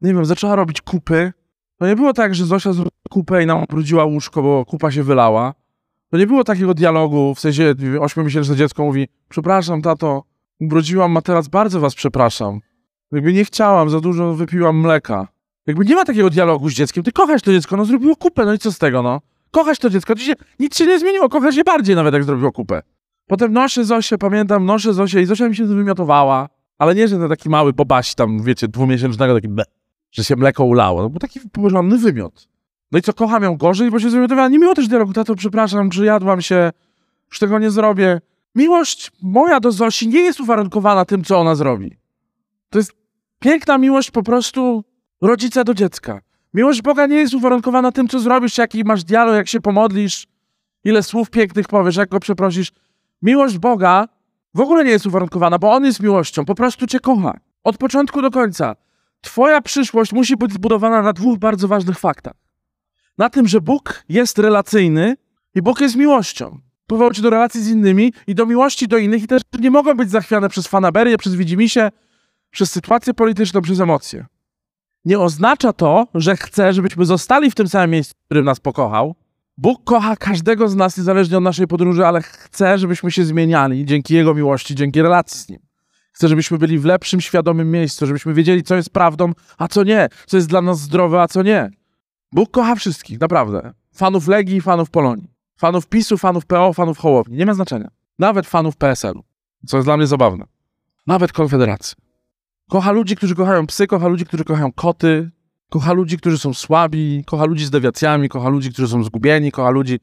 nie 0.00 0.14
wiem, 0.14 0.24
zaczęła 0.24 0.56
robić 0.56 0.80
kupy, 0.80 1.32
to 1.78 1.86
nie 1.86 1.96
było 1.96 2.12
tak, 2.12 2.34
że 2.34 2.46
Zosia 2.46 2.72
zrobiła 2.72 2.90
kupę 3.10 3.42
i 3.42 3.46
nam 3.46 3.62
obrudziła 3.62 4.04
łóżko, 4.04 4.42
bo 4.42 4.64
kupa 4.64 4.90
się 4.90 5.02
wylała. 5.02 5.54
To 6.10 6.18
nie 6.18 6.26
było 6.26 6.44
takiego 6.44 6.74
dialogu, 6.74 7.34
w 7.34 7.40
sensie 7.40 7.74
ośmiomiesięczne 8.00 8.56
dziecko 8.56 8.84
mówi, 8.84 9.08
przepraszam, 9.28 9.82
tato, 9.82 10.24
ubrudziłam 10.60 11.12
materac, 11.12 11.48
bardzo 11.48 11.80
was 11.80 11.94
przepraszam. 11.94 12.60
Jakby 13.12 13.32
nie 13.32 13.44
chciałam, 13.44 13.90
za 13.90 14.00
dużo 14.00 14.34
wypiłam 14.34 14.80
mleka. 14.80 15.28
Jakby 15.66 15.84
nie 15.84 15.94
ma 15.94 16.04
takiego 16.04 16.30
dialogu 16.30 16.68
z 16.68 16.72
dzieckiem, 16.72 17.04
ty 17.04 17.12
kochasz 17.12 17.42
to 17.42 17.52
dziecko, 17.52 17.76
no 17.76 17.84
zrobiło 17.84 18.16
kupę, 18.16 18.44
no 18.44 18.54
i 18.54 18.58
co 18.58 18.72
z 18.72 18.78
tego, 18.78 19.02
no? 19.02 19.20
Kochasz 19.50 19.78
to 19.78 19.90
dziecko, 19.90 20.16
się, 20.16 20.32
nic 20.58 20.76
się 20.76 20.86
nie 20.86 20.98
zmieniło, 20.98 21.28
kochasz 21.28 21.56
je 21.56 21.64
bardziej 21.64 21.96
nawet, 21.96 22.14
jak 22.14 22.24
zrobiło 22.24 22.52
kupę. 22.52 22.82
Potem 23.26 23.52
noszę 23.52 23.84
Zosię, 23.84 24.18
pamiętam, 24.18 24.66
noszę 24.66 24.94
Zosię 24.94 25.20
i 25.20 25.26
Zosia 25.26 25.48
mi 25.48 25.56
się 25.56 25.66
wymiotowała, 25.66 26.48
ale 26.78 26.94
nie, 26.94 27.08
że 27.08 27.18
to 27.18 27.28
taki 27.28 27.48
mały 27.48 27.72
bobaś 27.72 28.14
tam, 28.14 28.42
wiecie, 28.42 28.68
dwumiesięcznego, 28.68 29.34
taki 29.34 29.48
be, 29.48 29.62
że 30.10 30.24
się 30.24 30.36
mleko 30.36 30.64
ulało, 30.64 31.02
no 31.02 31.10
bo 31.10 31.20
taki 31.20 31.40
porządny 31.40 31.98
wymiot. 31.98 32.48
No 32.92 32.98
i 32.98 33.02
co, 33.02 33.12
kocham 33.12 33.42
ją 33.42 33.56
gorzej, 33.56 33.90
bo 33.90 33.98
się 33.98 34.08
wymiotowała. 34.08 34.48
Nie 34.48 34.58
miło 34.58 34.74
też 34.74 34.88
dialogu, 34.88 35.12
tato, 35.12 35.34
przepraszam, 35.34 35.90
czy 35.90 36.04
jadłam 36.04 36.42
się, 36.42 36.70
już 37.30 37.38
tego 37.38 37.58
nie 37.58 37.70
zrobię. 37.70 38.20
Miłość 38.54 39.10
moja 39.22 39.60
do 39.60 39.72
Zosi 39.72 40.08
nie 40.08 40.20
jest 40.20 40.40
uwarunkowana 40.40 41.04
tym, 41.04 41.24
co 41.24 41.38
ona 41.38 41.54
zrobi. 41.54 41.96
To 42.70 42.78
jest 42.78 42.92
piękna 43.38 43.78
miłość 43.78 44.10
po 44.10 44.22
prostu 44.22 44.84
rodzica 45.20 45.64
do 45.64 45.74
dziecka. 45.74 46.20
Miłość 46.54 46.82
Boga 46.82 47.06
nie 47.06 47.16
jest 47.16 47.34
uwarunkowana 47.34 47.92
tym, 47.92 48.08
co 48.08 48.18
zrobisz, 48.18 48.58
jaki 48.58 48.84
masz 48.84 49.04
dialog, 49.04 49.34
jak 49.34 49.48
się 49.48 49.60
pomodlisz, 49.60 50.26
ile 50.84 51.02
słów 51.02 51.30
pięknych 51.30 51.68
powiesz, 51.68 51.96
jak 51.96 52.08
go 52.08 52.20
przeprosisz. 52.20 52.72
Miłość 53.22 53.58
Boga 53.58 54.08
w 54.54 54.60
ogóle 54.60 54.84
nie 54.84 54.90
jest 54.90 55.06
uwarunkowana, 55.06 55.58
bo 55.58 55.72
On 55.72 55.84
jest 55.84 56.00
miłością, 56.00 56.44
po 56.44 56.54
prostu 56.54 56.86
cię 56.86 57.00
kocha. 57.00 57.38
Od 57.64 57.78
początku 57.78 58.22
do 58.22 58.30
końca. 58.30 58.76
Twoja 59.20 59.60
przyszłość 59.60 60.12
musi 60.12 60.36
być 60.36 60.52
zbudowana 60.52 61.02
na 61.02 61.12
dwóch 61.12 61.38
bardzo 61.38 61.68
ważnych 61.68 61.98
faktach. 61.98 62.34
Na 63.18 63.30
tym, 63.30 63.48
że 63.48 63.60
Bóg 63.60 64.04
jest 64.08 64.38
relacyjny 64.38 65.16
i 65.54 65.62
Bóg 65.62 65.80
jest 65.80 65.96
miłością. 65.96 66.60
Powołał 66.86 67.12
cię 67.12 67.22
do 67.22 67.30
relacji 67.30 67.62
z 67.62 67.68
innymi 67.68 68.12
i 68.26 68.34
do 68.34 68.46
miłości 68.46 68.88
do 68.88 68.98
innych 68.98 69.22
i 69.22 69.26
też 69.26 69.42
nie 69.60 69.70
mogą 69.70 69.94
być 69.94 70.10
zachwiane 70.10 70.48
przez 70.48 70.66
fanaberię, 70.66 71.18
przez 71.18 71.34
widzimisię, 71.34 71.90
przez 72.50 72.70
sytuację 72.72 73.14
polityczną, 73.14 73.60
przez 73.60 73.80
emocje. 73.80 74.26
Nie 75.04 75.18
oznacza 75.18 75.72
to, 75.72 76.06
że 76.14 76.36
chce, 76.36 76.72
żebyśmy 76.72 77.04
zostali 77.04 77.50
w 77.50 77.54
tym 77.54 77.68
samym 77.68 77.90
miejscu, 77.90 78.14
w 78.22 78.24
którym 78.24 78.44
nas 78.44 78.60
pokochał, 78.60 79.14
Bóg 79.58 79.84
kocha 79.84 80.16
każdego 80.16 80.68
z 80.68 80.76
nas 80.76 80.98
niezależnie 80.98 81.38
od 81.38 81.44
naszej 81.44 81.66
podróży, 81.66 82.06
ale 82.06 82.22
chce, 82.22 82.78
żebyśmy 82.78 83.10
się 83.10 83.24
zmieniali 83.24 83.84
dzięki 83.84 84.14
Jego 84.14 84.34
miłości, 84.34 84.74
dzięki 84.74 85.02
relacji 85.02 85.40
z 85.40 85.48
Nim. 85.48 85.67
Chce, 86.18 86.28
żebyśmy 86.28 86.58
byli 86.58 86.78
w 86.78 86.84
lepszym, 86.84 87.20
świadomym 87.20 87.70
miejscu, 87.70 88.06
żebyśmy 88.06 88.34
wiedzieli, 88.34 88.62
co 88.62 88.76
jest 88.76 88.90
prawdą, 88.90 89.32
a 89.58 89.68
co 89.68 89.84
nie, 89.84 90.08
co 90.26 90.36
jest 90.36 90.48
dla 90.48 90.62
nas 90.62 90.80
zdrowe, 90.80 91.22
a 91.22 91.28
co 91.28 91.42
nie. 91.42 91.70
Bóg 92.32 92.50
kocha 92.50 92.74
wszystkich, 92.74 93.20
naprawdę. 93.20 93.72
Fanów 93.94 94.28
Legii 94.28 94.60
fanów 94.60 94.90
Polonii. 94.90 95.30
Fanów 95.56 95.86
PiSu, 95.86 96.18
fanów 96.18 96.46
PO, 96.46 96.72
fanów 96.72 96.98
Hołowni. 96.98 97.36
Nie 97.36 97.46
ma 97.46 97.54
znaczenia. 97.54 97.90
Nawet 98.18 98.46
fanów 98.46 98.76
PSL-u, 98.76 99.24
co 99.66 99.76
jest 99.76 99.86
dla 99.86 99.96
mnie 99.96 100.06
zabawne. 100.06 100.44
Nawet 101.06 101.32
Konfederacji. 101.32 101.96
Kocha 102.70 102.92
ludzi, 102.92 103.16
którzy 103.16 103.34
kochają 103.34 103.66
psy, 103.66 103.86
kocha 103.86 104.08
ludzi, 104.08 104.24
którzy 104.24 104.44
kochają 104.44 104.72
koty, 104.72 105.30
kocha 105.70 105.92
ludzi, 105.92 106.16
którzy 106.18 106.38
są 106.38 106.54
słabi, 106.54 107.24
kocha 107.26 107.44
ludzi 107.44 107.64
z 107.64 107.70
dewiacjami, 107.70 108.28
kocha 108.28 108.48
ludzi, 108.48 108.72
którzy 108.72 108.88
są 108.88 109.04
zgubieni, 109.04 109.52
kocha 109.52 109.70
ludzi, 109.70 109.98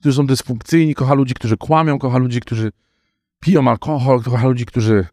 którzy 0.00 0.16
są 0.16 0.26
dysfunkcyjni, 0.26 0.94
kocha 0.94 1.14
ludzi, 1.14 1.34
którzy 1.34 1.56
kłamią, 1.56 1.98
kocha 1.98 2.18
ludzi, 2.18 2.40
którzy 2.40 2.72
piją 3.40 3.68
alkohol, 3.68 4.22
kocha 4.22 4.48
ludzi, 4.48 4.66
którzy 4.66 5.06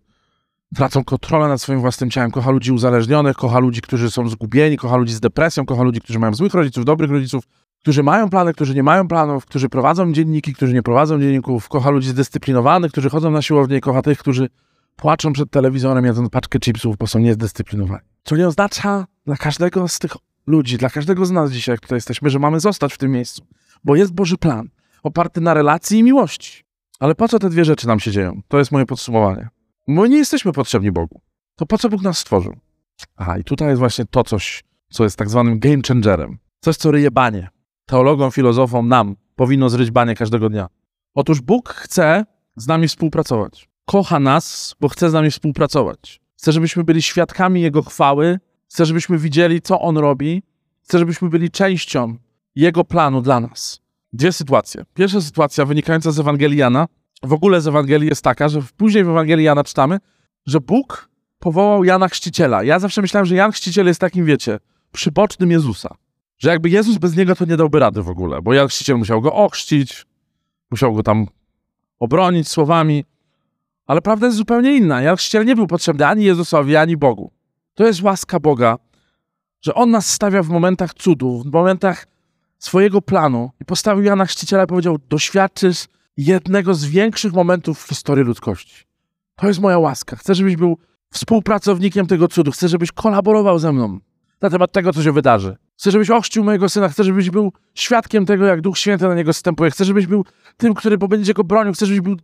tracą 0.74 1.04
kontrolę 1.04 1.48
nad 1.48 1.62
swoim 1.62 1.80
własnym 1.80 2.10
ciałem, 2.10 2.32
kocha 2.32 2.52
ludzi 2.52 2.72
uzależnionych, 2.72 3.36
kocha 3.36 3.60
ludzi, 3.60 3.82
którzy 3.82 4.12
są 4.12 4.30
zgubieni, 4.30 4.78
kocha 4.78 4.98
ludzi 4.98 5.14
z 5.14 5.20
depresją, 5.20 5.66
kocha 5.66 5.84
ludzi, 5.84 6.02
którzy 6.02 6.20
mają 6.20 6.34
złych 6.34 6.54
rodziców, 6.54 6.86
dobrych 6.86 7.12
rodziców, 7.12 7.44
którzy 7.80 8.04
mają 8.04 8.30
plany, 8.30 8.54
którzy 8.54 8.76
nie 8.76 8.84
mają 8.84 9.08
planów, 9.08 9.46
którzy 9.46 9.70
prowadzą 9.70 10.14
dzienniki, 10.14 10.54
którzy 10.54 10.74
nie 10.74 10.84
prowadzą 10.84 11.20
dzienników, 11.20 11.70
kocha 11.70 11.90
ludzi 11.90 12.10
zdyscyplinowanych, 12.10 12.92
którzy 12.92 13.10
chodzą 13.10 13.32
na 13.32 13.42
siłownię, 13.42 13.82
kocha 13.82 14.02
tych, 14.02 14.20
którzy 14.20 14.50
płaczą 14.96 15.34
przed 15.34 15.52
telewizorem, 15.52 16.06
jadąc 16.06 16.30
paczkę 16.30 16.60
chipsów, 16.60 16.98
bo 16.98 17.08
są 17.08 17.20
niezdyscyplinowani. 17.20 18.04
Co 18.24 18.36
nie 18.36 18.48
oznacza 18.48 19.06
dla 19.26 19.36
każdego 19.36 19.88
z 19.88 20.00
tych 20.00 20.12
ludzi, 20.48 20.78
dla 20.78 20.90
każdego 20.90 21.26
z 21.26 21.32
nas 21.32 21.52
dzisiaj, 21.52 21.74
jak 21.74 21.80
tutaj 21.80 21.98
jesteśmy, 21.98 22.30
że 22.30 22.40
mamy 22.40 22.60
zostać 22.60 22.94
w 22.94 22.98
tym 22.98 23.12
miejscu, 23.12 23.46
bo 23.84 23.96
jest 23.96 24.14
Boży 24.14 24.38
plan, 24.38 24.70
oparty 25.04 25.42
na 25.42 25.54
relacji 25.54 26.00
i 26.00 26.04
miłości. 26.04 26.64
Ale 27.00 27.16
po 27.16 27.28
co 27.28 27.40
te 27.40 27.50
dwie 27.50 27.66
rzeczy 27.66 27.88
nam 27.88 28.00
się 28.00 28.12
dzieją? 28.12 28.42
To 28.48 28.60
jest 28.60 28.72
moje 28.72 28.86
podsumowanie. 28.86 29.50
Bo 29.88 30.08
nie 30.08 30.18
jesteśmy 30.18 30.52
potrzebni 30.52 30.92
Bogu. 30.92 31.22
To 31.56 31.66
po 31.66 31.78
co 31.78 31.90
Bóg 31.90 32.02
nas 32.02 32.18
stworzył? 32.18 32.56
Aha, 33.16 33.38
i 33.38 33.44
tutaj 33.44 33.68
jest 33.68 33.80
właśnie 33.80 34.06
to 34.06 34.24
coś, 34.24 34.64
co 34.90 35.04
jest 35.04 35.18
tak 35.18 35.30
zwanym 35.30 35.60
game 35.60 35.82
changerem. 35.88 36.38
Coś, 36.60 36.78
co 36.78 36.92
ryje 36.92 37.12
banie. 37.12 37.50
Teologom, 37.86 38.32
filozofom, 38.32 38.88
nam 38.88 39.16
powinno 39.36 39.70
zryć 39.70 39.92
banie 39.92 40.16
każdego 40.16 40.50
dnia. 40.50 40.68
Otóż 41.14 41.42
Bóg 41.42 41.70
chce 41.70 42.26
z 42.56 42.68
nami 42.68 42.88
współpracować. 42.88 43.70
Kocha 43.86 44.20
nas, 44.20 44.76
bo 44.80 44.90
chce 44.90 45.10
z 45.10 45.14
nami 45.14 45.32
współpracować. 45.32 46.22
Chce, 46.38 46.52
żebyśmy 46.52 46.84
byli 46.84 47.02
świadkami 47.02 47.62
Jego 47.62 47.82
chwały. 47.82 48.40
Chce, 48.70 48.86
żebyśmy 48.86 49.18
widzieli, 49.18 49.62
co 49.62 49.82
On 49.82 49.98
robi. 49.98 50.44
Chce, 50.84 51.00
żebyśmy 51.00 51.30
byli 51.30 51.52
częścią 51.52 52.18
Jego 52.56 52.84
planu 52.84 53.22
dla 53.22 53.40
nas. 53.40 53.82
Dwie 54.14 54.32
sytuacje. 54.32 54.86
Pierwsza 54.94 55.22
sytuacja 55.22 55.66
wynikająca 55.66 56.12
z 56.12 56.20
Ewangelii 56.20 56.58
Jana, 56.58 56.88
w 57.24 57.34
ogóle 57.34 57.62
z 57.62 57.68
Ewangelii 57.68 58.10
jest 58.10 58.24
taka, 58.24 58.50
że 58.50 58.62
później 58.78 59.04
w 59.04 59.10
Ewangelii 59.10 59.46
Jana 59.46 59.64
czytamy, 59.64 59.98
że 60.46 60.60
Bóg 60.60 61.10
powołał 61.40 61.84
Jana 61.84 62.08
Chrzciciela. 62.08 62.64
Ja 62.64 62.80
zawsze 62.80 63.02
myślałem, 63.02 63.26
że 63.26 63.36
Jan 63.36 63.52
Chrzciciel 63.52 63.88
jest 63.88 64.00
takim, 64.00 64.26
wiecie, 64.26 64.60
przybocznym 64.92 65.52
Jezusa. 65.52 65.96
Że 66.38 66.50
jakby 66.50 66.70
Jezus 66.70 66.98
bez 66.98 67.16
niego 67.16 67.36
to 67.36 67.46
nie 67.46 67.58
dałby 67.58 67.80
rady 67.80 68.04
w 68.04 68.10
ogóle, 68.10 68.42
bo 68.42 68.54
Jan 68.54 68.68
Chrzciciel 68.68 68.98
musiał 68.98 69.22
go 69.22 69.34
ochrzcić, 69.34 70.06
musiał 70.72 70.94
go 70.94 71.04
tam 71.04 71.28
obronić 72.00 72.48
słowami. 72.48 73.06
Ale 73.88 74.02
prawda 74.02 74.26
jest 74.26 74.38
zupełnie 74.38 74.78
inna. 74.78 75.02
Jan 75.02 75.16
Chrzciciel 75.16 75.46
nie 75.46 75.56
był 75.56 75.68
potrzebny 75.68 76.08
ani 76.08 76.24
Jezusowi, 76.24 76.76
ani 76.76 76.98
Bogu. 76.98 77.32
To 77.74 77.86
jest 77.86 78.02
łaska 78.02 78.40
Boga, 78.40 78.78
że 79.62 79.74
On 79.74 79.92
nas 79.92 80.10
stawia 80.10 80.44
w 80.44 80.50
momentach 80.50 80.94
cudów, 80.94 81.44
w 81.44 81.52
momentach 81.52 82.08
swojego 82.60 83.02
planu 83.02 83.52
i 83.62 83.66
postawił 83.66 84.04
Jana 84.04 84.26
Chrzciciela 84.26 84.64
i 84.64 84.68
powiedział, 84.68 84.98
doświadczysz 85.10 85.88
jednego 86.18 86.74
z 86.74 86.86
większych 86.86 87.34
momentów 87.34 87.84
w 87.84 87.90
historii 87.90 88.26
ludzkości. 88.26 88.84
To 89.36 89.48
jest 89.48 89.60
moja 89.60 89.80
łaska. 89.80 90.16
Chcę, 90.16 90.36
żebyś 90.36 90.56
był 90.56 90.78
współpracownikiem 91.14 92.08
tego 92.08 92.28
cudu. 92.28 92.52
Chcę, 92.52 92.68
żebyś 92.68 92.92
kolaborował 92.92 93.60
ze 93.60 93.74
mną 93.74 94.00
na 94.42 94.50
temat 94.50 94.72
tego, 94.72 94.94
co 94.94 95.04
się 95.04 95.12
wydarzy. 95.12 95.58
Chcę, 95.78 95.92
żebyś 95.92 96.10
ochrzcił 96.10 96.44
mojego 96.44 96.70
syna. 96.70 96.90
Chcę, 96.90 97.04
żebyś 97.04 97.30
był 97.30 97.54
świadkiem 97.76 98.26
tego, 98.26 98.46
jak 98.46 98.62
Duch 98.62 98.78
Święty 98.78 99.08
na 99.08 99.16
niego 99.16 99.34
zstępuje. 99.34 99.72
Chcę, 99.72 99.86
żebyś 99.86 100.08
był 100.08 100.26
tym, 100.58 100.74
który 100.74 100.98
będzie 100.98 101.34
go 101.34 101.44
bronił. 101.44 101.74
Chcę, 101.74 101.86
żebyś 101.86 102.02
był 102.02 102.16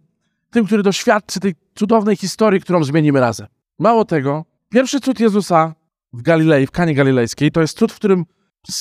tym, 0.49 0.65
który 0.65 0.83
doświadczy 0.83 1.39
tej 1.39 1.55
cudownej 1.75 2.15
historii, 2.15 2.61
którą 2.61 2.83
zmienimy 2.83 3.19
razem. 3.19 3.47
Mało 3.79 4.05
tego, 4.05 4.45
pierwszy 4.69 4.99
cud 4.99 5.19
Jezusa 5.19 5.75
w 6.13 6.21
Galilei, 6.21 6.67
w 6.67 6.71
Kanie 6.71 6.95
Galilejskiej, 6.95 7.51
to 7.51 7.61
jest 7.61 7.77
cud, 7.77 7.91
w 7.91 7.95
którym, 7.95 8.25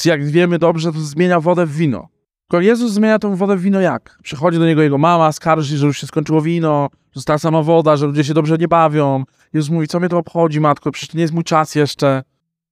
jak 0.04 0.24
wiemy 0.24 0.58
dobrze, 0.58 0.92
to 0.92 1.00
zmienia 1.00 1.40
wodę 1.40 1.66
w 1.66 1.72
wino. 1.72 2.08
Jezus 2.52 2.92
zmienia 2.92 3.18
tą 3.18 3.36
wodę 3.36 3.56
w 3.56 3.60
wino 3.60 3.80
jak? 3.80 4.18
Przychodzi 4.22 4.58
do 4.58 4.66
niego 4.66 4.82
jego 4.82 4.98
mama, 4.98 5.32
skarży, 5.32 5.76
że 5.76 5.86
już 5.86 6.00
się 6.00 6.06
skończyło 6.06 6.42
wino, 6.42 6.88
że 6.92 7.20
została 7.20 7.38
sama 7.38 7.62
woda, 7.62 7.96
że 7.96 8.06
ludzie 8.06 8.24
się 8.24 8.34
dobrze 8.34 8.58
nie 8.58 8.68
bawią. 8.68 9.24
Jezus 9.52 9.70
mówi, 9.70 9.88
co 9.88 10.00
mnie 10.00 10.08
to 10.08 10.18
obchodzi, 10.18 10.60
matko, 10.60 10.90
przecież 10.90 11.08
to 11.08 11.16
nie 11.16 11.22
jest 11.22 11.34
mój 11.34 11.44
czas 11.44 11.74
jeszcze. 11.74 12.22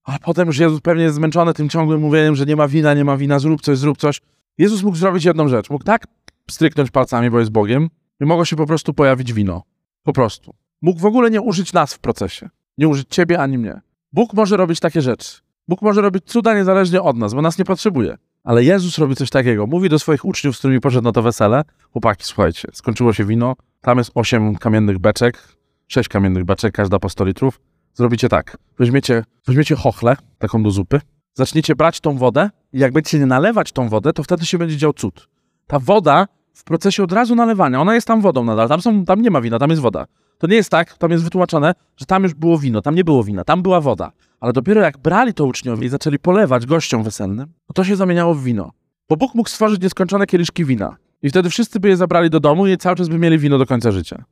A 0.05 0.19
potem 0.19 0.47
już 0.47 0.59
Jezus 0.59 0.81
pewnie 0.81 1.03
jest 1.03 1.17
zmęczony 1.17 1.55
tym 1.55 1.69
ciągłym 1.69 2.01
mówieniem, 2.01 2.35
że 2.35 2.47
nie 2.47 2.57
ma 2.57 2.69
wina, 2.69 2.95
nie 2.95 3.05
ma 3.05 3.17
wina, 3.17 3.39
zrób 3.39 3.61
coś, 3.61 3.79
zrób 3.79 3.99
coś. 3.99 4.21
Jezus 4.59 4.83
mógł 4.83 4.97
zrobić 4.97 5.25
jedną 5.25 5.49
rzecz. 5.49 5.71
Mógł 5.71 5.85
tak 5.85 6.07
stryknąć 6.51 6.91
palcami, 6.91 7.31
bo 7.31 7.39
jest 7.39 7.51
Bogiem, 7.51 7.89
i 8.21 8.25
mogło 8.25 8.45
się 8.45 8.57
po 8.57 8.67
prostu 8.67 8.95
pojawić 8.95 9.33
wino. 9.33 9.63
Po 10.03 10.13
prostu. 10.13 10.55
Mógł 10.83 11.01
w 11.01 11.07
ogóle 11.07 11.31
nie 11.31 11.41
użyć 11.41 11.73
nas 11.73 11.95
w 11.95 11.99
procesie. 11.99 12.49
Nie 12.79 12.89
użyć 12.89 13.09
ciebie 13.09 13.41
ani 13.41 13.59
mnie. 13.59 13.81
Bóg 14.13 14.35
może 14.35 14.57
robić 14.57 14.81
takie 14.81 15.03
rzeczy. 15.03 15.41
Bóg 15.69 15.83
może 15.83 16.01
robić 16.01 16.25
cuda 16.25 16.55
niezależnie 16.55 17.03
od 17.03 17.17
nas, 17.17 17.35
bo 17.35 17.43
nas 17.43 17.59
nie 17.59 17.65
potrzebuje. 17.65 18.17
Ale 18.47 18.65
Jezus 18.65 18.99
robi 18.99 19.17
coś 19.17 19.31
takiego. 19.31 19.67
Mówi 19.67 19.89
do 19.89 19.99
swoich 19.99 20.25
uczniów, 20.25 20.57
z 20.57 20.59
którymi 20.59 20.81
poszedł 20.81 21.05
na 21.05 21.13
to 21.13 21.23
wesele: 21.23 21.63
Chłopaki, 21.93 22.25
słuchajcie, 22.25 22.69
skończyło 22.73 23.13
się 23.13 23.25
wino, 23.25 23.57
tam 23.81 23.99
jest 23.99 24.11
osiem 24.15 24.57
kamiennych 24.57 24.99
beczek, 24.99 25.49
sześć 25.89 26.09
kamiennych 26.09 26.45
beczek, 26.45 26.75
każda 26.75 26.99
po 26.99 27.09
100 27.09 27.25
litrów. 27.25 27.61
Zrobicie 27.95 28.29
tak. 28.29 28.57
Weźmiecie, 28.79 29.25
weźmiecie 29.47 29.77
chochlę, 29.77 30.17
taką 30.39 30.63
do 30.63 30.71
zupy, 30.71 31.01
zaczniecie 31.35 31.77
brać 31.77 32.01
tą 32.01 32.19
wodę 32.19 32.51
i 32.73 32.79
jak 32.79 32.93
będziecie 32.93 33.27
nalewać 33.27 33.73
tą 33.73 33.89
wodę, 33.89 34.13
to 34.13 34.23
wtedy 34.23 34.47
się 34.47 34.59
będzie 34.59 34.77
dział 34.77 34.93
cud. 34.93 35.29
Ta 35.67 35.79
woda 35.79 36.27
w 36.55 36.65
procesie 36.65 37.03
od 37.03 37.13
razu 37.13 37.35
nalewania, 37.35 37.81
ona 37.81 37.95
jest 37.95 38.07
tam 38.07 38.21
wodą 38.21 38.45
nadal, 38.45 38.69
tam, 38.69 38.83
są, 38.83 39.05
tam 39.05 39.23
nie 39.23 39.31
ma 39.31 39.41
wina, 39.41 39.59
tam 39.59 39.71
jest 39.71 39.83
woda. 39.83 40.07
To 40.39 40.47
nie 40.47 40.57
jest 40.57 40.71
tak, 40.71 40.99
tam 40.99 41.11
jest 41.11 41.25
wytłumaczone, 41.25 41.75
że 41.97 42.07
tam 42.07 42.23
już 42.23 42.35
było 42.35 42.59
wino, 42.59 42.83
tam 42.83 42.95
nie 42.95 43.05
było 43.05 43.25
wina, 43.25 43.45
tam 43.45 43.63
była 43.63 43.81
woda. 43.81 44.13
Ale 44.41 44.53
dopiero 44.53 44.81
jak 44.81 44.99
brali 44.99 45.35
to 45.35 45.45
uczniowie 45.45 45.87
i 45.87 45.89
zaczęli 45.89 46.19
polewać 46.19 46.67
gościom 46.67 47.03
weselnym, 47.03 47.47
to 47.75 47.85
się 47.85 47.97
zamieniało 47.97 48.35
w 48.35 48.43
wino. 48.43 48.73
Bo 49.09 49.17
Bóg 49.17 49.35
mógł 49.35 49.49
stworzyć 49.49 49.83
nieskończone 49.83 50.27
kieliszki 50.27 50.65
wina. 50.65 50.97
I 51.23 51.31
wtedy 51.31 51.51
wszyscy 51.51 51.81
by 51.81 51.89
je 51.89 51.97
zabrali 51.97 52.31
do 52.31 52.41
domu 52.41 52.67
i 52.67 52.77
cały 52.77 52.97
czas 52.97 53.09
by 53.09 53.19
mieli 53.19 53.39
wino 53.39 53.59
do 53.59 53.67
końca 53.67 53.93
życia. 53.93 54.25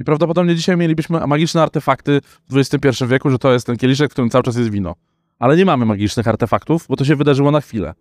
I 0.00 0.04
prawdopodobnie 0.04 0.56
dzisiaj 0.56 0.76
mielibyśmy 0.76 1.26
magiczne 1.26 1.62
artefakty 1.62 2.20
w 2.50 2.56
XXI 2.56 3.04
wieku, 3.06 3.30
że 3.30 3.38
to 3.38 3.52
jest 3.52 3.66
ten 3.66 3.76
kieliszek, 3.76 4.10
w 4.10 4.12
którym 4.12 4.30
cały 4.30 4.44
czas 4.44 4.56
jest 4.56 4.70
wino. 4.70 4.94
Ale 5.38 5.56
nie 5.56 5.64
mamy 5.64 5.86
magicznych 5.86 6.28
artefaktów, 6.28 6.86
bo 6.88 6.96
to 6.96 7.04
się 7.04 7.16
wydarzyło 7.16 7.50
na 7.50 7.60
chwilę. 7.60 7.94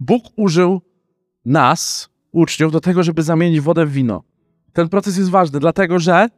Bóg 0.00 0.24
użył 0.36 0.80
nas, 1.44 2.08
uczniów, 2.32 2.72
do 2.72 2.80
tego, 2.80 3.02
żeby 3.02 3.22
zamienić 3.22 3.60
wodę 3.60 3.86
w 3.86 3.92
wino. 3.92 4.22
Ten 4.72 4.88
proces 4.88 5.16
jest 5.16 5.30
ważny, 5.30 5.60
dlatego 5.60 5.98
że 5.98 6.28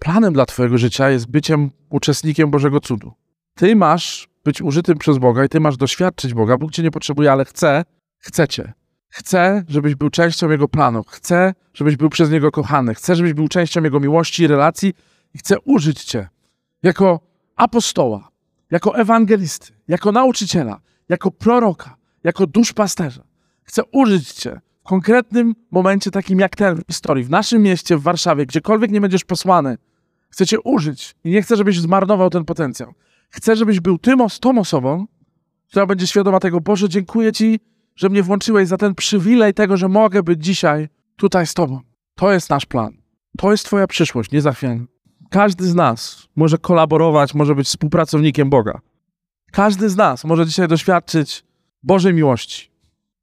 planem 0.00 0.32
dla 0.32 0.46
Twojego 0.46 0.78
życia 0.78 1.10
jest 1.10 1.26
byciem 1.26 1.70
uczestnikiem 1.90 2.50
Bożego 2.50 2.80
cudu. 2.80 3.12
Ty 3.54 3.76
masz 3.76 4.28
być 4.44 4.62
użytym 4.62 4.98
przez 4.98 5.18
Boga 5.18 5.44
i 5.44 5.48
ty 5.48 5.60
masz 5.60 5.76
doświadczyć 5.76 6.34
Boga. 6.34 6.56
Bóg 6.56 6.72
cię 6.72 6.82
nie 6.82 6.90
potrzebuje, 6.90 7.32
ale 7.32 7.44
chce, 7.44 7.84
chcecie. 8.18 8.72
Chce, 9.08 9.64
żebyś 9.68 9.94
był 9.94 10.10
częścią 10.10 10.50
Jego 10.50 10.68
planu. 10.68 11.04
Chce, 11.08 11.54
żebyś 11.74 11.96
był 11.96 12.08
przez 12.08 12.30
Niego 12.30 12.50
kochany. 12.50 12.94
Chce, 12.94 13.16
żebyś 13.16 13.32
był 13.32 13.48
częścią 13.48 13.82
Jego 13.82 14.00
miłości 14.00 14.42
i 14.42 14.46
relacji 14.46 14.94
i 15.34 15.38
chce 15.38 15.60
użyć 15.60 16.04
cię 16.04 16.28
jako 16.82 17.20
apostoła, 17.56 18.28
jako 18.70 18.96
ewangelisty, 18.96 19.72
jako 19.88 20.12
nauczyciela, 20.12 20.80
jako 21.08 21.30
proroka, 21.30 21.96
jako 22.24 22.46
duszpasterza. 22.46 23.22
Chce 23.62 23.82
użyć 23.92 24.32
cię 24.32 24.60
w 24.80 24.82
konkretnym 24.82 25.54
momencie 25.70 26.10
takim 26.10 26.38
jak 26.38 26.56
ten 26.56 26.76
w 26.76 26.82
historii, 26.86 27.24
w 27.24 27.30
naszym 27.30 27.62
mieście, 27.62 27.96
w 27.96 28.02
Warszawie, 28.02 28.46
gdziekolwiek 28.46 28.90
nie 28.90 29.00
będziesz 29.00 29.24
posłany. 29.24 29.78
Chce 30.30 30.46
cię 30.46 30.60
użyć 30.60 31.14
i 31.24 31.30
nie 31.30 31.42
chcę, 31.42 31.56
żebyś 31.56 31.80
zmarnował 31.80 32.30
ten 32.30 32.44
potencjał. 32.44 32.94
Chcę, 33.30 33.56
żebyś 33.56 33.80
był 33.80 33.98
tym, 33.98 34.18
tą 34.40 34.58
osobą, 34.58 35.06
która 35.68 35.86
będzie 35.86 36.06
świadoma 36.06 36.40
tego, 36.40 36.60
Boże, 36.60 36.88
dziękuję 36.88 37.32
Ci, 37.32 37.60
że 37.96 38.08
mnie 38.08 38.22
włączyłeś 38.22 38.68
za 38.68 38.76
ten 38.76 38.94
przywilej 38.94 39.54
tego, 39.54 39.76
że 39.76 39.88
mogę 39.88 40.22
być 40.22 40.44
dzisiaj 40.44 40.88
tutaj 41.16 41.46
z 41.46 41.54
Tobą. 41.54 41.80
To 42.14 42.32
jest 42.32 42.50
nasz 42.50 42.66
plan. 42.66 42.92
To 43.38 43.50
jest 43.50 43.64
Twoja 43.64 43.86
przyszłość, 43.86 44.30
nie 44.30 44.40
zachwianie. 44.40 44.84
Każdy 45.30 45.66
z 45.66 45.74
nas 45.74 46.28
może 46.36 46.58
kolaborować, 46.58 47.34
może 47.34 47.54
być 47.54 47.66
współpracownikiem 47.66 48.50
Boga. 48.50 48.80
Każdy 49.52 49.90
z 49.90 49.96
nas 49.96 50.24
może 50.24 50.46
dzisiaj 50.46 50.68
doświadczyć 50.68 51.44
Bożej 51.82 52.14
miłości. 52.14 52.70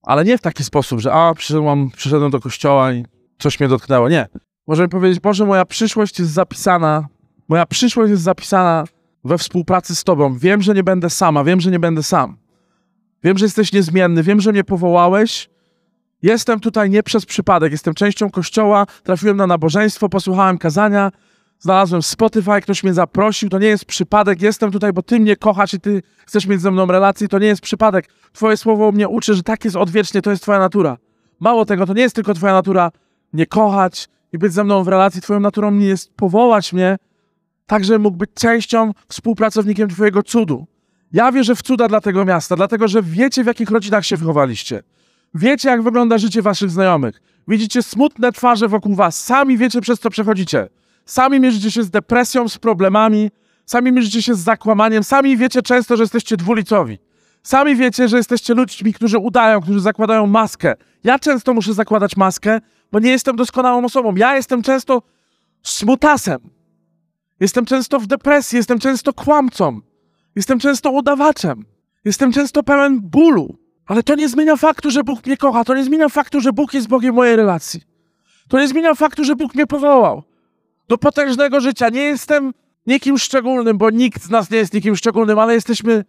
Ale 0.01 0.25
nie 0.25 0.37
w 0.37 0.41
taki 0.41 0.63
sposób, 0.63 0.99
że 0.99 1.13
a, 1.13 1.33
przyszedłem, 1.33 1.89
przyszedłem 1.91 2.31
do 2.31 2.39
kościoła 2.39 2.93
i 2.93 3.05
coś 3.39 3.59
mnie 3.59 3.69
dotknęło. 3.69 4.09
Nie. 4.09 4.27
Możemy 4.67 4.89
powiedzieć, 4.89 5.19
Boże, 5.19 5.45
moja 5.45 5.65
przyszłość 5.65 6.19
jest 6.19 6.31
zapisana, 6.31 7.07
moja 7.47 7.65
przyszłość 7.65 8.09
jest 8.09 8.23
zapisana 8.23 8.83
we 9.23 9.37
współpracy 9.37 9.95
z 9.95 10.03
Tobą. 10.03 10.37
Wiem, 10.37 10.61
że 10.61 10.73
nie 10.73 10.83
będę 10.83 11.09
sama, 11.09 11.43
wiem, 11.43 11.61
że 11.61 11.71
nie 11.71 11.79
będę 11.79 12.03
sam. 12.03 12.37
Wiem, 13.23 13.37
że 13.37 13.45
jesteś 13.45 13.73
niezmienny, 13.73 14.23
wiem, 14.23 14.41
że 14.41 14.51
mnie 14.51 14.63
powołałeś 14.63 15.49
Jestem 16.21 16.59
tutaj 16.59 16.89
nie 16.89 17.03
przez 17.03 17.25
przypadek, 17.25 17.71
jestem 17.71 17.93
częścią 17.93 18.29
kościoła, 18.29 18.85
trafiłem 19.03 19.37
na 19.37 19.47
nabożeństwo, 19.47 20.09
posłuchałem 20.09 20.57
kazania, 20.57 21.11
znalazłem 21.59 22.01
Spotify, 22.01 22.61
ktoś 22.61 22.83
mnie 22.83 22.93
zaprosił, 22.93 23.49
to 23.49 23.59
nie 23.59 23.67
jest 23.67 23.85
przypadek, 23.85 24.41
jestem 24.41 24.71
tutaj, 24.71 24.93
bo 24.93 25.01
ty 25.01 25.19
mnie 25.19 25.35
kochasz 25.35 25.73
i 25.73 25.79
ty 25.79 26.01
chcesz 26.25 26.45
mieć 26.45 26.61
ze 26.61 26.71
mną 26.71 26.85
relację, 26.85 27.27
to 27.27 27.39
nie 27.39 27.47
jest 27.47 27.61
przypadek. 27.61 28.09
Twoje 28.33 28.57
słowo 28.57 28.91
mnie 28.91 29.07
uczy, 29.07 29.33
że 29.33 29.43
tak 29.43 29.65
jest 29.65 29.75
odwiecznie, 29.75 30.21
to 30.21 30.29
jest 30.29 30.43
twoja 30.43 30.59
natura. 30.59 30.97
Mało 31.39 31.65
tego, 31.65 31.85
to 31.85 31.93
nie 31.93 32.01
jest 32.01 32.15
tylko 32.15 32.33
twoja 32.33 32.53
natura 32.53 32.91
mnie 33.33 33.45
kochać 33.45 34.09
i 34.33 34.37
być 34.37 34.53
ze 34.53 34.63
mną 34.63 34.83
w 34.83 34.87
relacji, 34.87 35.21
twoją 35.21 35.39
naturą 35.39 35.71
nie 35.71 35.85
jest 35.85 36.13
powołać 36.13 36.73
mnie, 36.73 36.97
tak 37.65 37.85
żebym 37.85 38.01
mógł 38.01 38.17
być 38.17 38.29
częścią, 38.33 38.91
współpracownikiem 39.07 39.89
twojego 39.89 40.23
cudu. 40.23 40.67
Ja 41.11 41.31
wierzę 41.31 41.55
w 41.55 41.61
cuda 41.61 41.87
dla 41.87 42.01
tego 42.01 42.25
miasta, 42.25 42.55
dlatego 42.55 42.87
że 42.87 43.01
wiecie, 43.03 43.43
w 43.43 43.47
jakich 43.47 43.69
rodzinach 43.69 44.05
się 44.05 44.17
wychowaliście. 44.17 44.83
Wiecie, 45.33 45.69
jak 45.69 45.81
wygląda 45.81 46.17
życie 46.17 46.41
waszych 46.41 46.69
znajomych. 46.69 47.21
Widzicie 47.47 47.83
smutne 47.83 48.31
twarze 48.31 48.67
wokół 48.67 48.95
was. 48.95 49.23
Sami 49.23 49.57
wiecie, 49.57 49.81
przez 49.81 49.99
co 49.99 50.09
przechodzicie. 50.09 50.69
Sami 51.05 51.39
mierzycie 51.39 51.71
się 51.71 51.83
z 51.83 51.89
depresją, 51.89 52.49
z 52.49 52.57
problemami. 52.57 53.31
Sami 53.65 53.91
mierzycie 53.91 54.21
się 54.21 54.35
z 54.35 54.39
zakłamaniem. 54.39 55.03
Sami 55.03 55.37
wiecie 55.37 55.61
często, 55.61 55.97
że 55.97 56.03
jesteście 56.03 56.37
dwulicowi. 56.37 56.99
Sami 57.43 57.75
wiecie, 57.75 58.07
że 58.07 58.17
jesteście 58.17 58.53
ludźmi, 58.53 58.93
którzy 58.93 59.17
udają, 59.17 59.61
którzy 59.61 59.79
zakładają 59.79 60.27
maskę. 60.27 60.75
Ja 61.03 61.19
często 61.19 61.53
muszę 61.53 61.73
zakładać 61.73 62.17
maskę, 62.17 62.59
bo 62.91 62.99
nie 62.99 63.09
jestem 63.09 63.35
doskonałą 63.35 63.85
osobą. 63.85 64.15
Ja 64.15 64.35
jestem 64.35 64.63
często 64.63 65.01
smutasem. 65.63 66.39
Jestem 67.39 67.65
często 67.65 67.99
w 67.99 68.07
depresji, 68.07 68.55
jestem 68.55 68.79
często 68.79 69.13
kłamcą. 69.13 69.81
Jestem 70.35 70.59
często 70.59 70.91
udawaczem. 70.91 71.65
Jestem 72.05 72.31
często 72.31 72.63
pełen 72.63 72.99
bólu. 73.01 73.57
Ale 73.85 74.03
to 74.03 74.15
nie 74.15 74.29
zmienia 74.29 74.55
faktu, 74.55 74.91
że 74.91 75.03
Bóg 75.03 75.25
mnie 75.25 75.37
kocha. 75.37 75.63
To 75.63 75.75
nie 75.75 75.83
zmienia 75.83 76.09
faktu, 76.09 76.41
że 76.41 76.53
Bóg 76.53 76.73
jest 76.73 76.87
Bogiem 76.87 77.15
mojej 77.15 77.35
relacji. 77.35 77.81
To 78.47 78.59
nie 78.59 78.67
zmienia 78.67 78.95
faktu, 78.95 79.23
że 79.23 79.35
Bóg 79.35 79.55
mnie 79.55 79.67
powołał 79.67 80.23
do 80.87 80.97
potężnego 80.97 81.59
życia. 81.59 81.89
Nie 81.89 82.01
jestem 82.01 82.53
nikim 82.87 83.17
szczególnym, 83.17 83.77
bo 83.77 83.89
nikt 83.89 84.23
z 84.23 84.29
nas 84.29 84.51
nie 84.51 84.57
jest 84.57 84.73
nikim 84.73 84.95
szczególnym, 84.95 85.39
ale 85.39 85.53
jesteśmy 85.53 86.05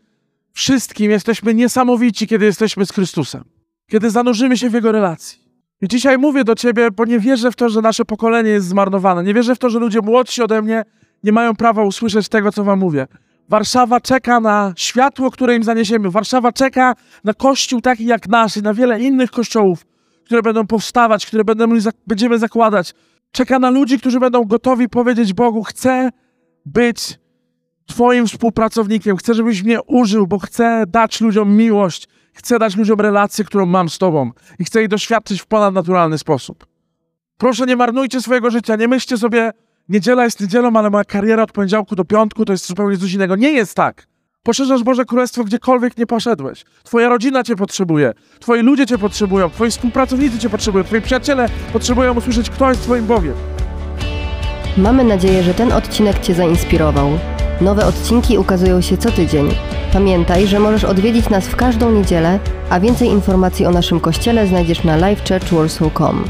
wszystkim, 0.52 1.10
jesteśmy 1.10 1.54
niesamowici, 1.54 2.26
kiedy 2.26 2.44
jesteśmy 2.44 2.86
z 2.86 2.92
Chrystusem. 2.92 3.44
Kiedy 3.88 4.10
zanurzymy 4.10 4.56
się 4.56 4.70
w 4.70 4.72
Jego 4.72 4.92
relacji. 4.92 5.38
I 5.80 5.88
dzisiaj 5.88 6.18
mówię 6.18 6.44
do 6.44 6.54
Ciebie, 6.54 6.90
bo 6.90 7.04
nie 7.04 7.18
wierzę 7.18 7.52
w 7.52 7.56
to, 7.56 7.68
że 7.68 7.80
nasze 7.80 8.04
pokolenie 8.04 8.50
jest 8.50 8.66
zmarnowane. 8.66 9.24
Nie 9.24 9.34
wierzę 9.34 9.54
w 9.54 9.58
to, 9.58 9.70
że 9.70 9.78
ludzie 9.78 10.00
młodsi 10.00 10.42
ode 10.42 10.62
mnie 10.62 10.84
nie 11.24 11.32
mają 11.32 11.56
prawa 11.56 11.84
usłyszeć 11.84 12.28
tego, 12.28 12.52
co 12.52 12.64
Wam 12.64 12.78
mówię. 12.78 13.06
Warszawa 13.48 14.00
czeka 14.00 14.40
na 14.40 14.72
światło, 14.76 15.30
które 15.30 15.56
im 15.56 15.64
zaniesiemy. 15.64 16.10
Warszawa 16.10 16.52
czeka 16.52 16.94
na 17.24 17.34
kościół 17.34 17.80
taki 17.80 18.04
jak 18.04 18.28
nasz 18.28 18.56
i 18.56 18.62
na 18.62 18.74
wiele 18.74 19.00
innych 19.00 19.30
kościołów, 19.30 19.86
które 20.24 20.42
będą 20.42 20.66
powstawać, 20.66 21.26
które 21.26 21.42
będziemy 22.06 22.38
zakładać. 22.38 22.94
Czeka 23.32 23.58
na 23.58 23.70
ludzi, 23.70 23.98
którzy 23.98 24.20
będą 24.20 24.44
gotowi 24.44 24.88
powiedzieć 24.88 25.32
Bogu: 25.32 25.62
Chcę 25.62 26.10
być 26.66 27.18
Twoim 27.86 28.26
współpracownikiem, 28.26 29.16
chcę, 29.16 29.34
żebyś 29.34 29.62
mnie 29.62 29.82
użył, 29.82 30.26
bo 30.26 30.38
chcę 30.38 30.84
dać 30.86 31.20
ludziom 31.20 31.56
miłość, 31.56 32.08
chcę 32.38 32.58
dać 32.58 32.76
ludziom 32.76 33.00
relację, 33.00 33.44
którą 33.44 33.66
mam 33.66 33.88
z 33.88 33.98
Tobą 33.98 34.30
i 34.58 34.64
chcę 34.64 34.78
jej 34.78 34.88
doświadczyć 34.88 35.40
w 35.40 35.46
ponadnaturalny 35.46 36.18
sposób. 36.18 36.66
Proszę, 37.38 37.66
nie 37.66 37.76
marnujcie 37.76 38.20
swojego 38.20 38.50
życia, 38.50 38.76
nie 38.76 38.88
myślcie 38.88 39.18
sobie, 39.18 39.50
niedziela 39.88 40.24
jest 40.24 40.40
niedzielą, 40.40 40.76
ale 40.76 40.90
moja 40.90 41.04
kariera 41.04 41.42
od 41.42 41.52
poniedziałku 41.52 41.96
do 41.96 42.04
piątku 42.04 42.44
to 42.44 42.52
jest 42.52 42.66
zupełnie 42.66 42.98
coś 42.98 43.12
innego. 43.12 43.36
Nie 43.36 43.52
jest 43.52 43.74
tak. 43.74 44.06
Poszerzasz 44.42 44.82
Boże 44.82 45.04
Królestwo 45.04 45.44
gdziekolwiek 45.44 45.98
nie 45.98 46.06
poszedłeś. 46.06 46.64
Twoja 46.84 47.08
rodzina 47.08 47.42
Cię 47.44 47.56
potrzebuje, 47.56 48.12
Twoi 48.40 48.62
ludzie 48.62 48.86
Cię 48.86 48.98
potrzebują, 48.98 49.50
Twoi 49.50 49.70
współpracownicy 49.70 50.38
Cię 50.38 50.50
potrzebują, 50.50 50.84
Twoi 50.84 51.00
przyjaciele 51.00 51.48
potrzebują 51.72 52.14
usłyszeć, 52.14 52.50
kto 52.50 52.68
jest 52.68 52.82
Twoim 52.82 53.06
Bogiem. 53.06 53.34
Mamy 54.76 55.04
nadzieję, 55.04 55.42
że 55.42 55.54
ten 55.54 55.72
odcinek 55.72 56.18
Cię 56.18 56.34
zainspirował. 56.34 57.18
Nowe 57.60 57.86
odcinki 57.86 58.38
ukazują 58.38 58.80
się 58.80 58.96
co 58.96 59.10
tydzień. 59.10 59.48
Pamiętaj, 59.92 60.46
że 60.46 60.60
możesz 60.60 60.84
odwiedzić 60.84 61.28
nas 61.28 61.46
w 61.46 61.56
każdą 61.56 61.90
niedzielę, 61.90 62.38
a 62.70 62.80
więcej 62.80 63.08
informacji 63.08 63.66
o 63.66 63.70
naszym 63.70 64.00
kościele 64.00 64.46
znajdziesz 64.46 64.84
na 64.84 64.96
livechurchwarsaw.com. 64.96 66.24